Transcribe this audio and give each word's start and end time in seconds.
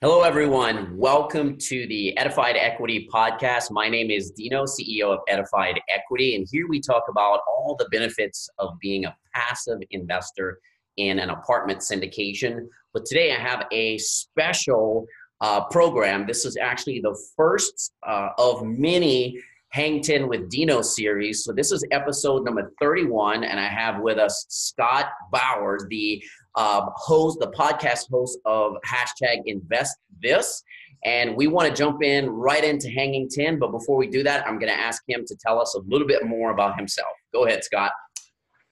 Hello, 0.00 0.22
everyone. 0.22 0.96
Welcome 0.96 1.56
to 1.56 1.84
the 1.88 2.16
Edified 2.16 2.54
Equity 2.56 3.08
Podcast. 3.12 3.72
My 3.72 3.88
name 3.88 4.12
is 4.12 4.30
Dino, 4.30 4.62
CEO 4.62 5.12
of 5.12 5.18
Edified 5.26 5.80
Equity, 5.92 6.36
and 6.36 6.46
here 6.48 6.68
we 6.68 6.80
talk 6.80 7.02
about 7.10 7.40
all 7.48 7.74
the 7.76 7.88
benefits 7.90 8.48
of 8.60 8.78
being 8.80 9.06
a 9.06 9.16
passive 9.34 9.80
investor 9.90 10.60
in 10.98 11.18
an 11.18 11.30
apartment 11.30 11.80
syndication. 11.80 12.68
But 12.94 13.06
today 13.06 13.32
I 13.32 13.40
have 13.40 13.66
a 13.72 13.98
special 13.98 15.04
uh, 15.40 15.64
program. 15.64 16.28
This 16.28 16.44
is 16.44 16.56
actually 16.56 17.00
the 17.00 17.20
first 17.36 17.92
uh, 18.06 18.28
of 18.38 18.64
many 18.64 19.36
Hang 19.70 20.00
10 20.00 20.28
with 20.28 20.48
Dino 20.48 20.80
series. 20.80 21.44
So 21.44 21.52
this 21.52 21.72
is 21.72 21.84
episode 21.90 22.44
number 22.44 22.72
31, 22.80 23.44
and 23.44 23.60
I 23.60 23.66
have 23.68 24.00
with 24.00 24.16
us 24.16 24.46
Scott 24.48 25.06
Bowers, 25.30 25.84
the 25.90 26.22
uh, 26.58 26.90
host, 26.96 27.38
the 27.38 27.50
podcast 27.52 28.10
host 28.10 28.38
of 28.44 28.74
hashtag 28.84 29.42
Invest 29.46 29.96
This. 30.20 30.62
And 31.04 31.36
we 31.36 31.46
want 31.46 31.68
to 31.68 31.74
jump 31.74 32.02
in 32.02 32.28
right 32.28 32.64
into 32.64 32.90
Hanging 32.90 33.28
10. 33.30 33.60
But 33.60 33.70
before 33.70 33.96
we 33.96 34.08
do 34.08 34.24
that, 34.24 34.44
I'm 34.46 34.58
going 34.58 34.72
to 34.72 34.78
ask 34.78 35.02
him 35.08 35.24
to 35.26 35.36
tell 35.36 35.60
us 35.60 35.76
a 35.76 35.80
little 35.86 36.06
bit 36.06 36.26
more 36.26 36.50
about 36.50 36.76
himself. 36.76 37.12
Go 37.32 37.46
ahead, 37.46 37.62
Scott. 37.62 37.92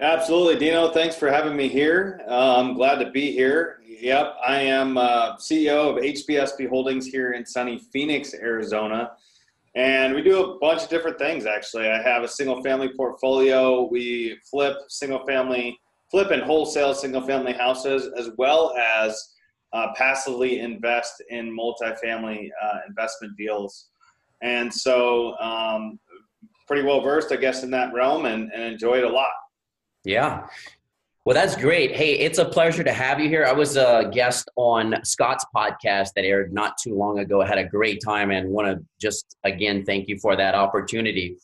Absolutely, 0.01 0.59
Dino. 0.59 0.91
Thanks 0.91 1.15
for 1.15 1.31
having 1.31 1.57
me 1.57 1.69
here. 1.69 2.21
Uh, 2.29 2.57
I'm 2.59 2.75
glad 2.75 2.97
to 2.99 3.11
be 3.13 3.31
here. 3.31 3.81
Yep, 3.87 4.35
I 4.47 4.61
am 4.61 4.99
uh, 4.99 5.37
CEO 5.37 5.97
of 5.97 6.03
HBSB 6.03 6.69
Holdings 6.69 7.07
here 7.07 7.33
in 7.33 7.47
sunny 7.47 7.79
Phoenix, 7.93 8.35
Arizona. 8.35 9.13
And 9.75 10.15
we 10.15 10.23
do 10.23 10.43
a 10.43 10.59
bunch 10.59 10.83
of 10.83 10.89
different 10.91 11.19
things, 11.19 11.47
actually. 11.47 11.89
I 11.89 12.03
have 12.03 12.25
a 12.25 12.29
single 12.29 12.63
family 12.63 12.91
portfolio. 12.95 13.85
We 13.85 14.39
flip 14.51 14.77
single 14.89 15.25
family, 15.25 15.79
flip 16.11 16.31
and 16.31 16.43
wholesale 16.43 16.95
single 16.95 17.23
family 17.23 17.53
houses, 17.53 18.11
as 18.17 18.31
well 18.39 18.75
as 18.77 19.35
uh, 19.73 19.89
passively 19.97 20.61
invest 20.61 21.23
in 21.31 21.57
multifamily 21.57 22.51
uh, 22.63 22.79
investment 22.89 23.37
deals. 23.37 23.89
And 24.43 24.73
so, 24.73 25.37
um, 25.39 25.99
pretty 26.67 26.83
well 26.83 27.01
versed, 27.01 27.33
I 27.33 27.37
guess, 27.37 27.63
in 27.63 27.71
that 27.71 27.93
realm 27.93 28.27
and, 28.27 28.51
and 28.53 28.63
enjoy 28.63 28.99
it 28.99 29.05
a 29.05 29.09
lot. 29.09 29.31
Yeah. 30.05 30.47
Well, 31.25 31.35
that's 31.35 31.57
great. 31.57 31.97
Hey, 31.97 32.13
it's 32.13 32.39
a 32.39 32.45
pleasure 32.45 32.85
to 32.85 32.93
have 32.93 33.19
you 33.19 33.29
here. 33.29 33.45
I 33.45 33.53
was 33.53 33.77
a 33.77 34.09
guest 34.13 34.49
on 34.55 34.95
Scott's 35.03 35.45
podcast 35.55 36.11
that 36.15 36.25
aired 36.25 36.53
not 36.53 36.79
too 36.79 36.95
long 36.95 37.19
ago. 37.19 37.43
I 37.43 37.47
had 37.47 37.59
a 37.59 37.65
great 37.65 38.01
time 38.05 38.31
and 38.31 38.49
want 38.49 38.69
to 38.69 38.85
just 39.01 39.37
again 39.43 39.85
thank 39.85 40.07
you 40.07 40.19
for 40.19 40.37
that 40.37 40.55
opportunity. 40.55 41.37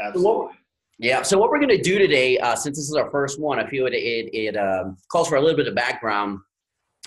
Absolutely. 0.00 0.56
Yeah. 1.00 1.22
So 1.22 1.38
what 1.38 1.50
we're 1.50 1.58
going 1.58 1.76
to 1.76 1.82
do 1.82 1.98
today, 1.98 2.36
uh, 2.38 2.54
since 2.54 2.76
this 2.76 2.88
is 2.88 2.94
our 2.94 3.10
first 3.10 3.40
one, 3.40 3.58
I 3.58 3.66
feel 3.66 3.86
it 3.86 3.94
it, 3.94 4.34
it 4.34 4.56
um, 4.56 4.98
calls 5.10 5.28
for 5.28 5.36
a 5.36 5.40
little 5.40 5.56
bit 5.56 5.66
of 5.66 5.74
background 5.74 6.40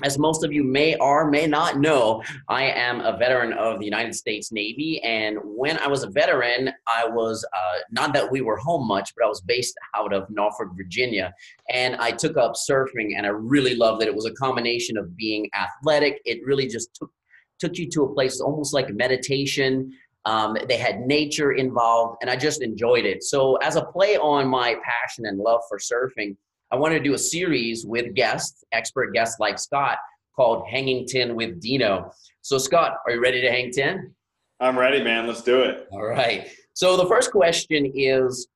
as 0.01 0.17
most 0.17 0.43
of 0.43 0.51
you 0.51 0.63
may 0.63 0.95
or 0.95 1.29
may 1.29 1.45
not 1.45 1.77
know, 1.77 2.23
I 2.49 2.63
am 2.63 3.01
a 3.01 3.15
veteran 3.15 3.53
of 3.53 3.77
the 3.77 3.85
United 3.85 4.15
States 4.15 4.51
Navy. 4.51 4.99
And 5.03 5.37
when 5.43 5.77
I 5.77 5.87
was 5.87 6.01
a 6.01 6.09
veteran, 6.09 6.71
I 6.87 7.05
was 7.05 7.45
uh, 7.55 7.77
not 7.91 8.11
that 8.15 8.31
we 8.31 8.41
were 8.41 8.57
home 8.57 8.87
much, 8.87 9.13
but 9.15 9.23
I 9.23 9.27
was 9.27 9.41
based 9.41 9.75
out 9.95 10.11
of 10.11 10.27
Norfolk, 10.31 10.69
Virginia. 10.75 11.31
And 11.69 11.95
I 11.97 12.09
took 12.09 12.37
up 12.37 12.53
surfing 12.53 13.11
and 13.15 13.27
I 13.27 13.29
really 13.29 13.75
loved 13.75 14.01
it. 14.01 14.07
It 14.07 14.15
was 14.15 14.25
a 14.25 14.33
combination 14.33 14.97
of 14.97 15.15
being 15.15 15.47
athletic, 15.53 16.19
it 16.25 16.39
really 16.43 16.67
just 16.67 16.95
took, 16.95 17.11
took 17.59 17.77
you 17.77 17.87
to 17.91 18.03
a 18.03 18.13
place 18.13 18.41
almost 18.41 18.73
like 18.73 18.89
meditation. 18.89 19.91
Um, 20.25 20.57
they 20.69 20.77
had 20.77 21.01
nature 21.01 21.53
involved, 21.53 22.17
and 22.21 22.29
I 22.29 22.35
just 22.35 22.61
enjoyed 22.61 23.05
it. 23.05 23.23
So, 23.23 23.55
as 23.57 23.75
a 23.75 23.83
play 23.83 24.17
on 24.17 24.47
my 24.47 24.75
passion 24.83 25.25
and 25.25 25.37
love 25.37 25.61
for 25.67 25.77
surfing, 25.77 26.35
I 26.71 26.77
wanted 26.77 26.99
to 26.99 27.03
do 27.03 27.13
a 27.13 27.17
series 27.17 27.85
with 27.85 28.15
guests, 28.15 28.63
expert 28.71 29.13
guests 29.13 29.39
like 29.39 29.59
Scott, 29.59 29.97
called 30.35 30.65
Hanging 30.67 31.05
10 31.05 31.35
with 31.35 31.59
Dino. 31.59 32.09
So, 32.41 32.57
Scott, 32.57 32.97
are 33.05 33.13
you 33.13 33.21
ready 33.21 33.41
to 33.41 33.51
hang 33.51 33.71
10? 33.71 34.13
I'm 34.59 34.79
ready, 34.79 35.03
man. 35.03 35.27
Let's 35.27 35.43
do 35.43 35.61
it. 35.61 35.87
All 35.91 36.05
right. 36.05 36.47
So, 36.73 36.95
the 36.95 37.05
first 37.05 37.31
question 37.31 37.91
is 37.93 38.47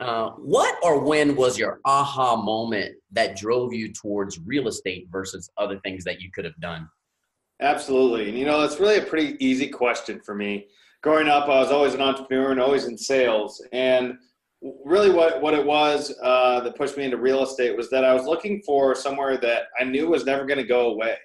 uh, 0.00 0.30
What 0.32 0.76
or 0.82 1.00
when 1.00 1.36
was 1.36 1.58
your 1.58 1.80
aha 1.86 2.36
moment 2.36 2.94
that 3.12 3.36
drove 3.36 3.72
you 3.72 3.92
towards 3.92 4.38
real 4.44 4.68
estate 4.68 5.08
versus 5.10 5.50
other 5.56 5.80
things 5.80 6.04
that 6.04 6.20
you 6.20 6.30
could 6.30 6.44
have 6.44 6.58
done? 6.60 6.86
Absolutely. 7.60 8.28
And 8.28 8.38
you 8.38 8.44
know, 8.44 8.62
it's 8.62 8.80
really 8.80 8.98
a 8.98 9.04
pretty 9.04 9.36
easy 9.44 9.68
question 9.68 10.20
for 10.20 10.34
me. 10.34 10.66
Growing 11.02 11.28
up, 11.28 11.44
I 11.44 11.60
was 11.60 11.70
always 11.70 11.94
an 11.94 12.00
entrepreneur 12.00 12.50
and 12.50 12.60
always 12.60 12.86
in 12.86 12.98
sales. 12.98 13.64
And 13.72 14.18
really 14.84 15.10
what, 15.10 15.40
what 15.40 15.54
it 15.54 15.64
was 15.64 16.14
uh, 16.22 16.60
that 16.60 16.76
pushed 16.76 16.96
me 16.96 17.04
into 17.04 17.16
real 17.16 17.42
estate 17.42 17.76
was 17.76 17.90
that 17.90 18.04
I 18.04 18.14
was 18.14 18.24
looking 18.24 18.62
for 18.64 18.94
somewhere 18.94 19.36
that 19.38 19.64
I 19.78 19.84
knew 19.84 20.08
was 20.08 20.24
never 20.24 20.44
going 20.44 20.58
to 20.58 20.66
go 20.66 20.90
away. 20.90 21.16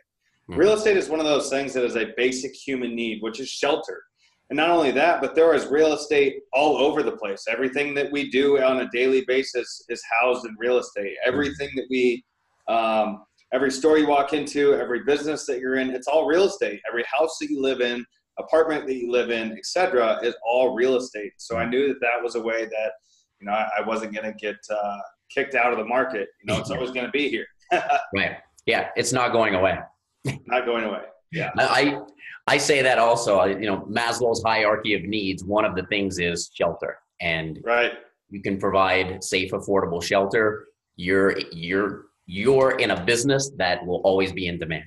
Mm-hmm. 0.49 0.59
Real 0.59 0.73
estate 0.73 0.97
is 0.97 1.09
one 1.09 1.19
of 1.19 1.25
those 1.25 1.49
things 1.49 1.73
that 1.73 1.83
is 1.83 1.95
a 1.95 2.13
basic 2.17 2.53
human 2.53 2.95
need, 2.95 3.21
which 3.21 3.39
is 3.39 3.49
shelter. 3.49 4.03
And 4.49 4.57
not 4.57 4.69
only 4.69 4.91
that, 4.91 5.21
but 5.21 5.33
there 5.33 5.53
is 5.53 5.67
real 5.67 5.93
estate 5.93 6.41
all 6.51 6.75
over 6.77 7.03
the 7.03 7.13
place. 7.13 7.45
Everything 7.49 7.93
that 7.95 8.11
we 8.11 8.29
do 8.29 8.61
on 8.61 8.81
a 8.81 8.89
daily 8.89 9.23
basis 9.25 9.81
is 9.87 10.03
housed 10.19 10.45
in 10.45 10.53
real 10.59 10.77
estate. 10.77 11.15
Everything 11.25 11.69
that 11.75 11.85
we, 11.89 12.23
um, 12.67 13.23
every 13.53 13.71
store 13.71 13.97
you 13.97 14.07
walk 14.07 14.33
into, 14.33 14.73
every 14.75 15.03
business 15.03 15.45
that 15.45 15.59
you're 15.59 15.75
in, 15.75 15.91
it's 15.91 16.07
all 16.07 16.25
real 16.25 16.45
estate. 16.45 16.81
Every 16.87 17.03
house 17.03 17.37
that 17.39 17.49
you 17.49 17.61
live 17.61 17.81
in, 17.81 18.05
apartment 18.39 18.87
that 18.87 18.95
you 18.95 19.11
live 19.11 19.29
in, 19.29 19.51
etc., 19.53 20.19
is 20.23 20.35
all 20.45 20.73
real 20.73 20.95
estate. 20.95 21.33
So 21.37 21.57
I 21.57 21.65
knew 21.65 21.87
that 21.89 21.99
that 22.01 22.23
was 22.23 22.35
a 22.35 22.41
way 22.41 22.65
that 22.65 22.91
you 23.41 23.47
know, 23.47 23.53
I, 23.53 23.67
I 23.79 23.81
wasn't 23.81 24.13
going 24.13 24.31
to 24.31 24.37
get 24.37 24.57
uh, 24.69 24.99
kicked 25.33 25.55
out 25.55 25.71
of 25.71 25.79
the 25.79 25.85
market. 25.85 26.29
You 26.41 26.53
know, 26.53 26.59
it's 26.59 26.69
always 26.69 26.91
going 26.91 27.05
to 27.05 27.11
be 27.11 27.29
here. 27.29 27.45
right. 28.15 28.37
Yeah, 28.65 28.89
it's 28.95 29.11
not 29.11 29.31
going 29.31 29.55
away. 29.55 29.79
not 30.45 30.65
going 30.65 30.85
away. 30.85 31.01
Yeah. 31.31 31.49
I 31.57 31.99
I 32.47 32.57
say 32.57 32.81
that 32.81 32.99
also. 32.99 33.43
You 33.45 33.65
know, 33.65 33.87
Maslow's 33.89 34.43
hierarchy 34.43 34.93
of 34.93 35.03
needs. 35.03 35.43
One 35.43 35.65
of 35.65 35.75
the 35.75 35.83
things 35.83 36.19
is 36.19 36.51
shelter, 36.53 36.97
and 37.19 37.59
right. 37.63 37.93
You 38.29 38.41
can 38.41 38.59
provide 38.59 39.23
safe, 39.23 39.51
affordable 39.51 40.01
shelter. 40.01 40.67
You're 40.95 41.37
you're 41.51 42.05
you're 42.25 42.71
in 42.79 42.91
a 42.91 43.03
business 43.03 43.51
that 43.57 43.85
will 43.85 44.01
always 44.03 44.31
be 44.31 44.47
in 44.47 44.57
demand. 44.57 44.85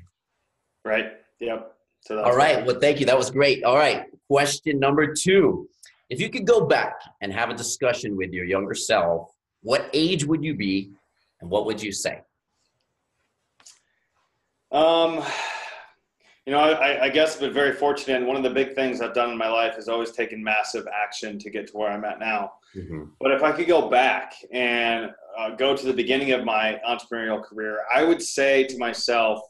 Right. 0.84 1.12
Yep. 1.40 1.74
So 2.00 2.22
All 2.22 2.36
right. 2.36 2.64
Well, 2.64 2.78
thank 2.80 3.00
you. 3.00 3.06
That 3.06 3.16
was 3.16 3.30
great. 3.30 3.64
All 3.64 3.76
right. 3.76 4.04
Question 4.28 4.78
number 4.78 5.14
two. 5.14 5.68
If 6.10 6.20
you 6.20 6.28
could 6.28 6.46
go 6.46 6.66
back 6.66 6.94
and 7.22 7.32
have 7.32 7.50
a 7.50 7.54
discussion 7.54 8.16
with 8.16 8.32
your 8.32 8.44
younger 8.44 8.74
self, 8.74 9.30
what 9.62 9.88
age 9.94 10.24
would 10.24 10.44
you 10.44 10.54
be 10.54 10.90
and 11.40 11.50
what 11.50 11.64
would 11.66 11.82
you 11.82 11.92
say? 11.92 12.20
Um, 14.70 15.22
you 16.46 16.52
know, 16.52 16.58
I, 16.58 17.04
I, 17.04 17.08
guess 17.08 17.34
I've 17.34 17.40
been 17.40 17.54
very 17.54 17.72
fortunate. 17.72 18.18
And 18.18 18.26
one 18.26 18.36
of 18.36 18.42
the 18.42 18.50
big 18.50 18.74
things 18.74 19.00
I've 19.00 19.14
done 19.14 19.30
in 19.30 19.38
my 19.38 19.48
life 19.48 19.78
is 19.78 19.88
always 19.88 20.10
taken 20.10 20.44
massive 20.44 20.86
action 20.92 21.38
to 21.38 21.50
get 21.50 21.68
to 21.68 21.72
where 21.72 21.90
I'm 21.90 22.04
at 22.04 22.18
now. 22.18 22.52
Mm-hmm. 22.76 23.04
But 23.18 23.32
if 23.32 23.42
I 23.42 23.52
could 23.52 23.66
go 23.66 23.88
back 23.88 24.34
and 24.52 25.10
uh, 25.38 25.50
go 25.56 25.74
to 25.74 25.86
the 25.86 25.92
beginning 25.92 26.32
of 26.32 26.44
my 26.44 26.78
entrepreneurial 26.86 27.42
career, 27.42 27.80
I 27.94 28.04
would 28.04 28.20
say 28.20 28.64
to 28.64 28.76
myself, 28.76 29.40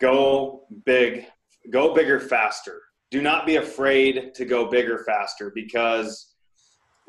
go 0.00 0.64
big, 0.86 1.26
go 1.70 1.94
bigger 1.94 2.18
faster 2.18 2.80
do 3.12 3.20
not 3.20 3.44
be 3.44 3.56
afraid 3.56 4.34
to 4.34 4.46
go 4.46 4.70
bigger 4.70 5.04
faster 5.04 5.52
because 5.54 6.32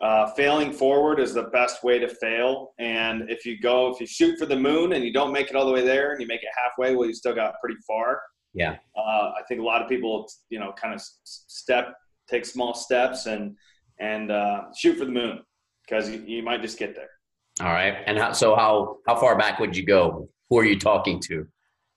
uh, 0.01 0.29
failing 0.33 0.73
forward 0.73 1.17
is 1.17 1.33
the 1.33 1.43
best 1.43 1.81
way 1.81 1.97
to 1.97 2.09
fail. 2.09 2.73
And 2.77 3.29
if 3.29 3.45
you 3.45 3.57
go, 3.57 3.89
if 3.89 4.01
you 4.01 4.05
shoot 4.05 4.37
for 4.37 4.45
the 4.45 4.59
moon 4.59 4.91
and 4.91 5.03
you 5.05 5.13
don't 5.13 5.31
make 5.31 5.49
it 5.49 5.55
all 5.55 5.65
the 5.65 5.71
way 5.71 5.81
there 5.81 6.11
and 6.11 6.19
you 6.19 6.27
make 6.27 6.43
it 6.43 6.49
halfway, 6.61 6.93
well, 6.93 7.07
you 7.07 7.13
still 7.13 7.33
got 7.33 7.53
pretty 7.61 7.79
far. 7.87 8.19
Yeah. 8.53 8.77
Uh, 8.95 9.31
I 9.37 9.41
think 9.47 9.61
a 9.61 9.63
lot 9.63 9.81
of 9.81 9.89
people, 9.89 10.27
you 10.49 10.59
know, 10.59 10.73
kind 10.73 10.93
of 10.93 11.01
step, 11.23 11.95
take 12.29 12.45
small 12.45 12.73
steps 12.73 13.25
and, 13.25 13.55
and 13.99 14.31
uh, 14.31 14.65
shoot 14.75 14.97
for 14.97 15.05
the 15.05 15.11
moon 15.11 15.41
because 15.85 16.09
you, 16.09 16.23
you 16.25 16.43
might 16.43 16.61
just 16.61 16.77
get 16.77 16.95
there. 16.95 17.09
All 17.61 17.73
right. 17.73 17.95
And 18.05 18.17
how, 18.17 18.31
so 18.31 18.55
how, 18.55 18.97
how 19.07 19.15
far 19.19 19.37
back 19.37 19.59
would 19.59 19.75
you 19.75 19.85
go? 19.85 20.29
Who 20.49 20.59
are 20.59 20.65
you 20.65 20.79
talking 20.79 21.19
to? 21.27 21.47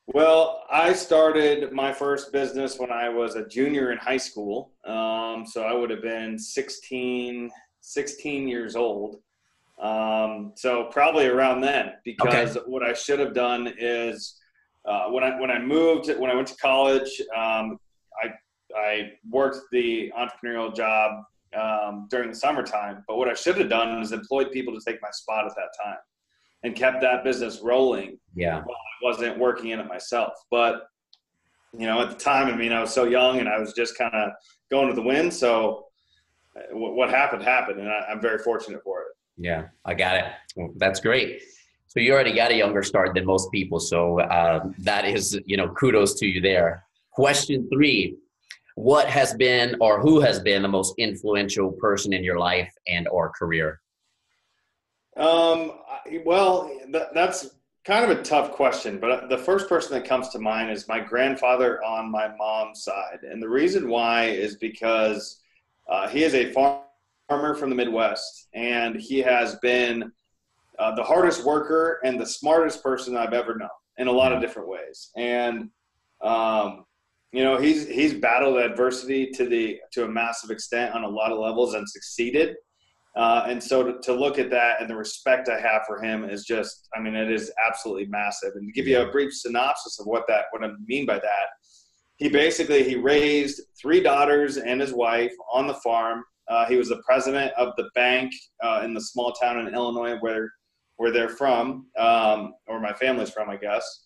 Well, 0.09 0.62
I 0.71 0.93
started 0.93 1.72
my 1.72 1.92
first 1.92 2.33
business 2.33 2.78
when 2.78 2.92
I 2.92 3.09
was 3.09 3.34
a 3.34 3.47
junior 3.47 3.91
in 3.91 3.98
high 3.98 4.19
school. 4.19 4.72
Um, 4.84 5.45
so 5.47 5.63
I 5.63 5.72
would 5.72 5.91
have 5.91 6.03
been 6.03 6.39
16, 6.39 7.51
16 7.81 8.48
years 8.48 8.77
old. 8.77 9.16
Um, 9.81 10.53
so 10.54 10.84
probably 10.91 11.27
around 11.27 11.60
then, 11.60 11.92
because 12.04 12.57
okay. 12.57 12.65
what 12.66 12.83
I 12.83 12.92
should 12.92 13.19
have 13.19 13.34
done 13.34 13.75
is 13.78 14.39
uh, 14.86 15.09
when 15.09 15.24
I 15.24 15.38
when 15.41 15.50
I 15.50 15.59
moved 15.59 16.09
when 16.18 16.30
I 16.30 16.34
went 16.34 16.48
to 16.48 16.56
college, 16.56 17.21
um, 17.36 17.78
I 18.22 18.30
I 18.77 19.12
worked 19.28 19.59
the 19.72 20.12
entrepreneurial 20.18 20.74
job 20.74 21.24
um, 21.59 22.06
during 22.10 22.30
the 22.30 22.36
summertime. 22.36 23.04
But 23.06 23.16
what 23.16 23.28
I 23.28 23.34
should 23.34 23.56
have 23.59 23.68
done 23.68 24.00
is 24.00 24.12
employed 24.12 24.50
people 24.53 24.74
to 24.74 24.80
take 24.86 25.00
my 25.03 25.10
spot 25.10 25.47
at 25.47 25.53
that 25.56 25.71
time 25.83 25.98
and 26.62 26.74
kept 26.74 27.00
that 27.00 27.24
business 27.24 27.60
rolling. 27.62 28.18
Yeah. 28.34 28.62
While 28.62 28.77
I 28.77 29.04
wasn't 29.04 29.38
working 29.38 29.71
in 29.71 29.80
it 29.80 29.86
myself. 29.86 30.33
But, 30.50 30.86
you 31.72 31.86
know, 31.86 32.00
at 32.00 32.10
the 32.10 32.16
time, 32.16 32.48
I 32.48 32.56
mean, 32.56 32.72
I 32.72 32.80
was 32.80 32.92
so 32.92 33.04
young 33.04 33.38
and 33.38 33.48
I 33.48 33.59
was 33.59 33.72
just 33.72 33.97
kind 33.97 34.15
of 34.15 34.30
going 34.71 34.86
with 34.86 34.97
the 34.97 35.03
wind. 35.03 35.33
So 35.33 35.86
uh, 36.56 36.77
what 36.77 37.10
happened 37.10 37.42
happened. 37.42 37.80
And 37.80 37.88
I, 37.88 38.06
am 38.10 38.21
very 38.21 38.38
fortunate 38.38 38.83
for 38.83 39.03
it. 39.03 39.06
Yeah, 39.38 39.66
I 39.84 39.94
got 39.94 40.16
it. 40.16 40.24
Well, 40.56 40.71
that's 40.77 41.00
great. 41.00 41.42
So 41.97 42.03
you 42.03 42.13
already 42.13 42.34
got 42.34 42.51
a 42.51 42.54
younger 42.54 42.83
start 42.83 43.15
than 43.15 43.25
most 43.25 43.51
people. 43.51 43.81
So 43.81 44.21
uh, 44.21 44.69
that 44.81 45.07
is, 45.07 45.41
you 45.47 45.57
know, 45.57 45.71
kudos 45.71 46.13
to 46.16 46.27
you 46.27 46.43
there. 46.43 46.84
Question 47.10 47.66
three: 47.72 48.16
What 48.75 49.09
has 49.09 49.33
been 49.33 49.77
or 49.81 49.98
who 49.98 50.21
has 50.21 50.39
been 50.41 50.60
the 50.60 50.69
most 50.69 50.93
influential 50.98 51.72
person 51.72 52.13
in 52.13 52.22
your 52.22 52.39
life 52.39 52.71
and 52.87 53.09
or 53.09 53.31
career? 53.31 53.81
Um, 55.16 55.72
well, 56.27 56.71
that, 56.91 57.15
that's 57.15 57.48
kind 57.87 58.04
of 58.04 58.19
a 58.19 58.22
tough 58.22 58.53
question, 58.53 58.98
but 59.01 59.31
the 59.31 59.39
first 59.39 59.66
person 59.66 59.93
that 59.93 60.07
comes 60.07 60.28
to 60.31 60.39
mind 60.39 60.71
is 60.71 60.89
my 60.89 61.01
grandfather 61.01 61.83
on 61.83 62.10
my 62.10 62.28
mom's 62.37 62.84
side. 62.84 63.21
And 63.22 63.43
the 63.43 63.48
reason 63.48 63.89
why 63.89 64.25
is 64.25 64.57
because 64.57 65.41
uh, 65.89 66.09
he 66.09 66.25
is 66.25 66.34
a 66.34 66.53
farmer 66.53 67.54
from 67.54 67.71
the 67.71 67.77
Midwest, 67.77 68.48
and 68.53 68.97
he 68.97 69.21
has 69.21 69.54
been 69.60 70.13
uh, 70.78 70.95
the 70.95 71.03
hardest 71.03 71.45
worker 71.45 72.01
and 72.05 72.21
the 72.21 72.27
smartest 72.27 72.83
person 72.83 73.17
I've 73.17 73.33
ever 73.33 73.57
known 73.57 73.69
in 73.99 74.09
a 74.09 74.13
lot 74.13 74.33
of 74.33 74.41
different 74.41 74.69
ways. 74.69 75.11
And 75.17 75.71
um, 76.23 76.84
you 77.33 77.43
know, 77.43 77.59
he's 77.59 77.87
he's 77.87 78.15
battled 78.15 78.59
adversity 78.59 79.31
to 79.33 79.47
the 79.47 79.78
to 79.93 80.05
a 80.05 80.09
massive 80.09 80.51
extent 80.51 80.95
on 80.95 81.05
a 81.05 81.09
lot 81.09 81.33
of 81.33 81.39
levels 81.39 81.75
and 81.75 81.89
succeeded. 81.89 82.57
Uh, 83.17 83.47
and 83.49 83.63
so 83.63 83.83
to, 83.83 83.99
to, 84.03 84.13
look 84.13 84.39
at 84.39 84.51
that 84.51 84.78
and 84.78 84.91
the 84.91 84.95
respect 84.95 85.49
I 85.49 85.59
have 85.59 85.83
for 85.87 86.03
him 86.03 86.28
is 86.28 86.45
just, 86.45 86.87
I 86.95 87.01
mean, 87.01 87.15
it 87.15 87.31
is 87.31 87.51
absolutely 87.67 88.05
massive. 88.09 88.51
And 88.57 88.69
to 88.69 88.72
give 88.72 88.87
you 88.87 89.01
a 89.01 89.11
brief 89.11 89.33
synopsis 89.33 89.99
of 89.99 90.07
what 90.07 90.25
that, 90.29 90.45
what 90.51 90.63
I 90.63 90.72
mean 90.87 91.07
by 91.07 91.15
that, 91.15 91.47
he 92.17 92.29
basically 92.29 92.83
he 92.83 92.95
raised 92.95 93.63
three 93.81 94.03
daughters 94.03 94.59
and 94.59 94.83
his 94.83 94.93
wife 94.93 95.33
on 95.51 95.67
the 95.67 95.75
farm. 95.83 96.25
Uh, 96.49 96.67
he 96.67 96.77
was 96.77 96.91
the 96.91 97.03
president 97.07 97.53
of 97.57 97.72
the 97.79 97.89
bank 97.95 98.33
uh, 98.63 98.83
in 98.84 98.93
the 98.93 99.01
small 99.01 99.33
town 99.33 99.59
in 99.61 99.75
Illinois 99.75 100.17
where 100.21 100.51
where 100.97 101.13
they're 101.13 101.28
from, 101.28 101.87
um, 101.98 102.54
or 102.66 102.81
my 102.81 102.93
family's 102.93 103.31
from, 103.31 103.51
I 103.51 103.57
guess, 103.57 104.04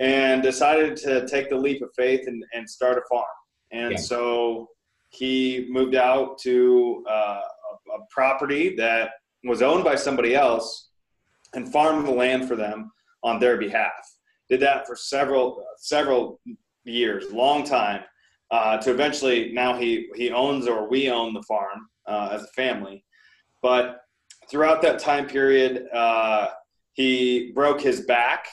and 0.00 0.42
decided 0.42 0.96
to 0.98 1.26
take 1.26 1.50
the 1.50 1.56
leap 1.56 1.82
of 1.82 1.90
faith 1.96 2.26
and, 2.26 2.44
and 2.54 2.68
start 2.68 2.98
a 2.98 3.02
farm. 3.08 3.24
And 3.72 3.92
yeah. 3.92 3.98
so 3.98 4.68
he 5.10 5.66
moved 5.70 5.94
out 5.94 6.38
to 6.38 7.04
uh, 7.08 7.40
a, 7.40 7.92
a 7.92 8.06
property 8.10 8.74
that 8.76 9.10
was 9.44 9.62
owned 9.62 9.84
by 9.84 9.94
somebody 9.94 10.34
else 10.34 10.90
and 11.54 11.70
farmed 11.72 12.06
the 12.06 12.12
land 12.12 12.46
for 12.46 12.56
them 12.56 12.92
on 13.22 13.38
their 13.38 13.56
behalf. 13.56 13.92
Did 14.48 14.60
that 14.60 14.86
for 14.86 14.96
several 14.96 15.64
several 15.76 16.40
years, 16.84 17.32
long 17.32 17.64
time, 17.64 18.02
uh, 18.50 18.78
to 18.78 18.90
eventually 18.90 19.52
now 19.52 19.76
he 19.76 20.08
he 20.14 20.30
owns 20.30 20.66
or 20.66 20.88
we 20.88 21.10
own 21.10 21.34
the 21.34 21.42
farm 21.42 21.88
uh, 22.06 22.30
as 22.32 22.42
a 22.42 22.48
family. 22.48 23.04
But 23.62 24.00
throughout 24.50 24.82
that 24.82 24.98
time 24.98 25.26
period, 25.26 25.86
uh, 25.92 26.48
he 26.92 27.52
broke 27.54 27.80
his 27.80 28.02
back. 28.02 28.46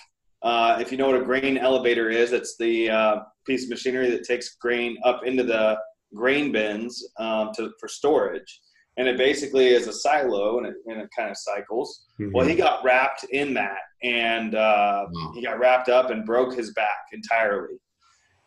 Uh, 0.43 0.77
if 0.79 0.91
you 0.91 0.97
know 0.97 1.07
what 1.07 1.19
a 1.19 1.25
grain 1.25 1.57
elevator 1.57 2.09
is, 2.09 2.31
it's 2.31 2.55
the 2.57 2.89
uh, 2.89 3.19
piece 3.45 3.63
of 3.63 3.69
machinery 3.69 4.09
that 4.11 4.23
takes 4.23 4.55
grain 4.55 4.97
up 5.03 5.25
into 5.25 5.43
the 5.43 5.77
grain 6.13 6.51
bins 6.51 7.03
um, 7.19 7.51
to, 7.55 7.71
for 7.79 7.87
storage 7.87 8.61
and 8.97 9.07
it 9.07 9.17
basically 9.17 9.67
is 9.67 9.87
a 9.87 9.93
silo 9.93 10.57
and 10.57 10.67
it, 10.67 10.75
and 10.87 10.99
it 10.99 11.09
kind 11.15 11.29
of 11.29 11.37
cycles. 11.37 12.05
Mm-hmm. 12.19 12.31
Well, 12.33 12.47
he 12.47 12.55
got 12.55 12.83
wrapped 12.83 13.25
in 13.31 13.53
that 13.53 13.79
and 14.03 14.55
uh, 14.55 15.05
wow. 15.09 15.31
he 15.35 15.43
got 15.43 15.59
wrapped 15.59 15.87
up 15.87 16.09
and 16.09 16.25
broke 16.25 16.55
his 16.55 16.73
back 16.73 17.05
entirely 17.13 17.75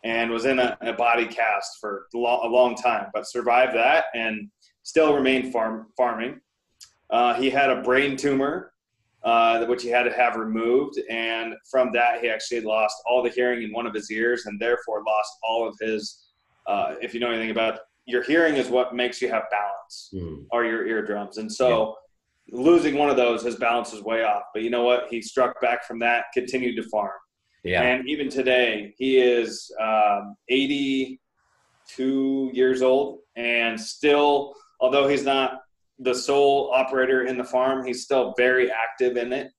and 0.03 0.29
was 0.29 0.45
in 0.45 0.59
a, 0.59 0.77
a 0.81 0.93
body 0.93 1.25
cast 1.25 1.77
for 1.79 2.07
a 2.13 2.17
long 2.17 2.75
time, 2.75 3.07
but 3.13 3.27
survived 3.27 3.75
that 3.75 4.05
and 4.13 4.49
still 4.83 5.15
remained 5.15 5.53
farm, 5.53 5.87
farming. 5.95 6.39
Uh, 7.11 7.33
he 7.33 7.49
had 7.49 7.69
a 7.69 7.81
brain 7.81 8.15
tumor, 8.15 8.71
uh, 9.23 9.65
which 9.65 9.83
he 9.83 9.89
had 9.89 10.03
to 10.03 10.11
have 10.11 10.35
removed. 10.35 10.99
And 11.09 11.53
from 11.69 11.91
that, 11.93 12.21
he 12.21 12.29
actually 12.29 12.61
lost 12.61 12.95
all 13.05 13.21
the 13.21 13.29
hearing 13.29 13.63
in 13.63 13.71
one 13.71 13.85
of 13.85 13.93
his 13.93 14.09
ears 14.09 14.45
and 14.45 14.59
therefore 14.59 15.03
lost 15.05 15.31
all 15.43 15.67
of 15.67 15.75
his, 15.79 16.29
uh, 16.67 16.95
if 17.01 17.13
you 17.13 17.19
know 17.19 17.29
anything 17.29 17.51
about 17.51 17.79
your 18.05 18.23
hearing 18.23 18.55
is 18.55 18.69
what 18.69 18.95
makes 18.95 19.21
you 19.21 19.29
have 19.29 19.43
balance 19.51 20.09
mm. 20.13 20.45
or 20.51 20.65
your 20.65 20.87
eardrums. 20.87 21.37
And 21.37 21.51
so 21.51 21.95
yeah. 22.47 22.59
losing 22.59 22.95
one 22.95 23.09
of 23.09 23.17
those, 23.17 23.43
his 23.43 23.57
balance 23.57 23.93
is 23.93 24.01
way 24.01 24.23
off. 24.23 24.43
But 24.53 24.63
you 24.63 24.69
know 24.69 24.83
what? 24.83 25.07
He 25.09 25.21
struck 25.21 25.59
back 25.61 25.85
from 25.85 25.99
that, 25.99 26.25
continued 26.33 26.81
to 26.81 26.89
farm. 26.89 27.11
Yeah. 27.63 27.83
And 27.83 28.09
even 28.09 28.27
today, 28.27 28.95
he 28.97 29.17
is 29.17 29.71
um, 29.79 30.35
82 30.49 32.49
years 32.53 32.81
old 32.81 33.19
and 33.35 33.79
still, 33.79 34.55
although 34.79 35.07
he's 35.07 35.23
not 35.23 35.59
the 36.01 36.13
sole 36.13 36.71
operator 36.73 37.25
in 37.25 37.37
the 37.37 37.43
farm, 37.43 37.85
he's 37.85 38.03
still 38.03 38.33
very 38.37 38.71
active 38.71 39.17
in 39.17 39.31
it. 39.31 39.51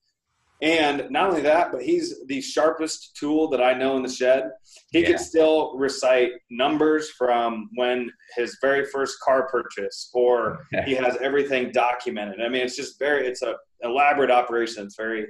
And 0.60 1.10
not 1.10 1.28
only 1.28 1.40
that, 1.42 1.72
but 1.72 1.82
he's 1.82 2.24
the 2.26 2.40
sharpest 2.40 3.16
tool 3.16 3.48
that 3.48 3.60
I 3.60 3.74
know 3.74 3.96
in 3.96 4.02
the 4.04 4.08
shed. 4.08 4.50
He 4.92 5.00
yeah. 5.00 5.08
can 5.08 5.18
still 5.18 5.76
recite 5.76 6.30
numbers 6.50 7.10
from 7.10 7.68
when 7.74 8.12
his 8.36 8.56
very 8.60 8.84
first 8.84 9.18
car 9.24 9.48
purchase, 9.48 10.08
or 10.14 10.64
he 10.84 10.94
has 10.94 11.16
everything 11.20 11.72
documented. 11.72 12.40
I 12.40 12.48
mean, 12.48 12.62
it's 12.62 12.76
just 12.76 12.96
very, 13.00 13.26
it's 13.26 13.42
a 13.42 13.56
elaborate 13.82 14.30
operation. 14.30 14.86
It's 14.86 14.94
very 14.94 15.26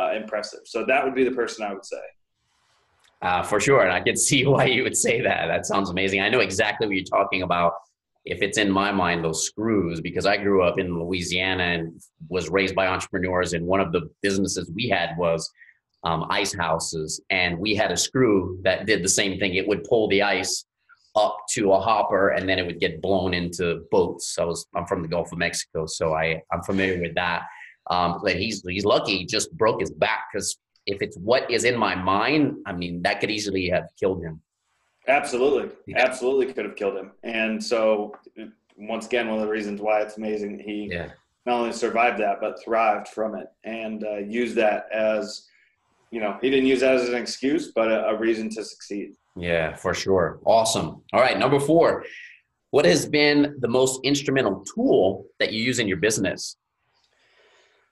uh, 0.00 0.12
impressive. 0.12 0.60
So 0.66 0.84
that 0.86 1.04
would 1.04 1.16
be 1.16 1.24
the 1.24 1.32
person 1.32 1.64
I 1.64 1.72
would 1.72 1.84
say. 1.84 2.02
Uh, 3.22 3.42
for 3.42 3.58
sure. 3.58 3.82
And 3.82 3.92
I 3.92 4.00
can 4.00 4.16
see 4.16 4.46
why 4.46 4.66
you 4.66 4.84
would 4.84 4.96
say 4.96 5.20
that. 5.20 5.48
That 5.48 5.66
sounds 5.66 5.90
amazing. 5.90 6.20
I 6.20 6.28
know 6.28 6.40
exactly 6.40 6.86
what 6.86 6.94
you're 6.94 7.04
talking 7.04 7.42
about 7.42 7.72
if 8.26 8.42
it's 8.42 8.58
in 8.58 8.70
my 8.70 8.92
mind 8.92 9.24
those 9.24 9.46
screws 9.46 10.00
because 10.00 10.26
i 10.26 10.36
grew 10.36 10.62
up 10.62 10.78
in 10.78 10.98
louisiana 10.98 11.62
and 11.62 12.00
was 12.28 12.48
raised 12.48 12.74
by 12.74 12.86
entrepreneurs 12.86 13.52
and 13.52 13.64
one 13.64 13.80
of 13.80 13.92
the 13.92 14.10
businesses 14.22 14.70
we 14.74 14.88
had 14.88 15.16
was 15.16 15.50
um, 16.06 16.24
ice 16.30 16.54
houses 16.54 17.20
and 17.30 17.58
we 17.58 17.74
had 17.74 17.90
a 17.90 17.96
screw 17.96 18.60
that 18.62 18.86
did 18.86 19.02
the 19.02 19.08
same 19.08 19.40
thing. 19.40 19.54
It 19.54 19.66
would 19.66 19.82
pull 19.84 20.08
the 20.08 20.22
ice 20.22 20.64
up 21.16 21.36
to 21.50 21.72
a 21.72 21.80
hopper 21.80 22.28
and 22.28 22.48
then 22.48 22.60
it 22.60 22.66
would 22.66 22.78
get 22.78 23.02
blown 23.02 23.34
into 23.34 23.86
boats. 23.90 24.38
I 24.38 24.44
was 24.44 24.66
i'm 24.76 24.86
from 24.86 25.02
the 25.02 25.08
gulf 25.08 25.32
of 25.32 25.38
mexico 25.38 25.86
so 25.86 26.14
i 26.14 26.40
i'm 26.52 26.62
familiar 26.62 27.00
with 27.00 27.14
that. 27.16 27.42
Um, 27.88 28.20
but 28.22 28.36
he's 28.36 28.62
he's 28.68 28.84
lucky 28.84 29.18
he 29.18 29.26
just 29.26 29.50
broke 29.56 29.80
his 29.80 29.90
back 29.90 30.26
because 30.32 30.58
if 30.86 31.02
it's 31.02 31.16
what 31.16 31.50
is 31.50 31.64
in 31.64 31.76
my 31.76 31.94
mind 31.94 32.56
i 32.66 32.72
mean 32.72 33.02
that 33.02 33.20
could 33.20 33.30
easily 33.30 33.68
have 33.70 33.88
killed 33.98 34.22
him 34.22 34.42
Absolutely, 35.08 35.70
yeah. 35.86 35.98
absolutely 35.98 36.52
could 36.52 36.64
have 36.64 36.76
killed 36.76 36.96
him. 36.96 37.12
And 37.22 37.62
so, 37.62 38.16
once 38.76 39.06
again, 39.06 39.28
one 39.28 39.38
of 39.38 39.44
the 39.44 39.50
reasons 39.50 39.80
why 39.80 40.00
it's 40.00 40.16
amazing 40.16 40.58
he 40.58 40.88
yeah. 40.90 41.10
not 41.46 41.60
only 41.60 41.72
survived 41.72 42.18
that 42.20 42.40
but 42.40 42.62
thrived 42.62 43.08
from 43.08 43.34
it 43.34 43.46
and 43.64 44.04
uh, 44.04 44.16
used 44.16 44.56
that 44.56 44.86
as, 44.92 45.46
you 46.10 46.20
know, 46.20 46.36
he 46.40 46.50
didn't 46.50 46.66
use 46.66 46.80
that 46.80 46.96
as 46.96 47.08
an 47.08 47.14
excuse, 47.14 47.72
but 47.72 47.90
a, 47.90 48.06
a 48.08 48.18
reason 48.18 48.50
to 48.50 48.64
succeed. 48.64 49.12
Yeah, 49.36 49.74
for 49.76 49.94
sure. 49.94 50.40
Awesome. 50.44 51.02
All 51.12 51.20
right, 51.20 51.38
number 51.38 51.60
four. 51.60 52.04
What 52.70 52.84
has 52.84 53.08
been 53.08 53.56
the 53.60 53.68
most 53.68 54.00
instrumental 54.02 54.64
tool 54.74 55.26
that 55.38 55.52
you 55.52 55.62
use 55.62 55.78
in 55.78 55.86
your 55.86 55.98
business? 55.98 56.56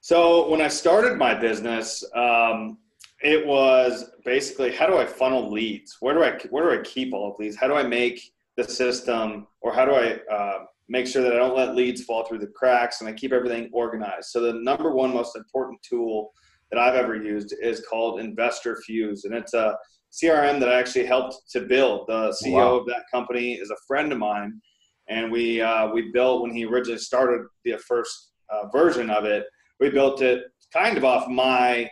So 0.00 0.48
when 0.50 0.60
I 0.60 0.68
started 0.68 1.16
my 1.16 1.34
business, 1.34 2.04
um, 2.14 2.78
it 3.24 3.46
was 3.46 4.10
basically 4.24 4.70
how 4.70 4.86
do 4.86 4.98
I 4.98 5.06
funnel 5.06 5.50
leads? 5.50 5.96
Where 6.00 6.14
do 6.14 6.22
I 6.22 6.38
where 6.50 6.64
do 6.64 6.78
I 6.78 6.82
keep 6.84 7.14
all 7.14 7.30
of 7.30 7.36
these? 7.38 7.56
How 7.56 7.66
do 7.66 7.74
I 7.74 7.82
make 7.82 8.20
the 8.56 8.64
system, 8.64 9.48
or 9.62 9.72
how 9.72 9.86
do 9.86 9.92
I 9.92 10.18
uh, 10.32 10.64
make 10.88 11.06
sure 11.06 11.22
that 11.22 11.32
I 11.32 11.36
don't 11.36 11.56
let 11.56 11.74
leads 11.74 12.04
fall 12.04 12.24
through 12.24 12.38
the 12.38 12.52
cracks 12.54 13.00
and 13.00 13.08
I 13.08 13.14
keep 13.14 13.32
everything 13.32 13.70
organized? 13.72 14.26
So 14.26 14.40
the 14.40 14.52
number 14.52 14.94
one 14.94 15.12
most 15.12 15.36
important 15.36 15.80
tool 15.82 16.32
that 16.70 16.78
I've 16.78 16.94
ever 16.94 17.16
used 17.16 17.54
is 17.62 17.84
called 17.88 18.20
Investor 18.20 18.76
Fuse, 18.86 19.24
and 19.24 19.34
it's 19.34 19.54
a 19.54 19.76
CRM 20.12 20.60
that 20.60 20.68
I 20.68 20.78
actually 20.78 21.06
helped 21.06 21.50
to 21.52 21.62
build. 21.62 22.06
The 22.06 22.36
CEO 22.44 22.52
wow. 22.52 22.76
of 22.76 22.86
that 22.86 23.04
company 23.10 23.54
is 23.54 23.70
a 23.70 23.76
friend 23.86 24.12
of 24.12 24.18
mine, 24.18 24.60
and 25.08 25.32
we 25.32 25.62
uh, 25.62 25.88
we 25.88 26.12
built 26.12 26.42
when 26.42 26.52
he 26.52 26.66
originally 26.66 26.98
started 26.98 27.46
the 27.64 27.78
first 27.88 28.32
uh, 28.50 28.68
version 28.68 29.08
of 29.08 29.24
it. 29.24 29.46
We 29.80 29.88
built 29.88 30.20
it 30.20 30.44
kind 30.74 30.98
of 30.98 31.04
off 31.04 31.26
my 31.26 31.88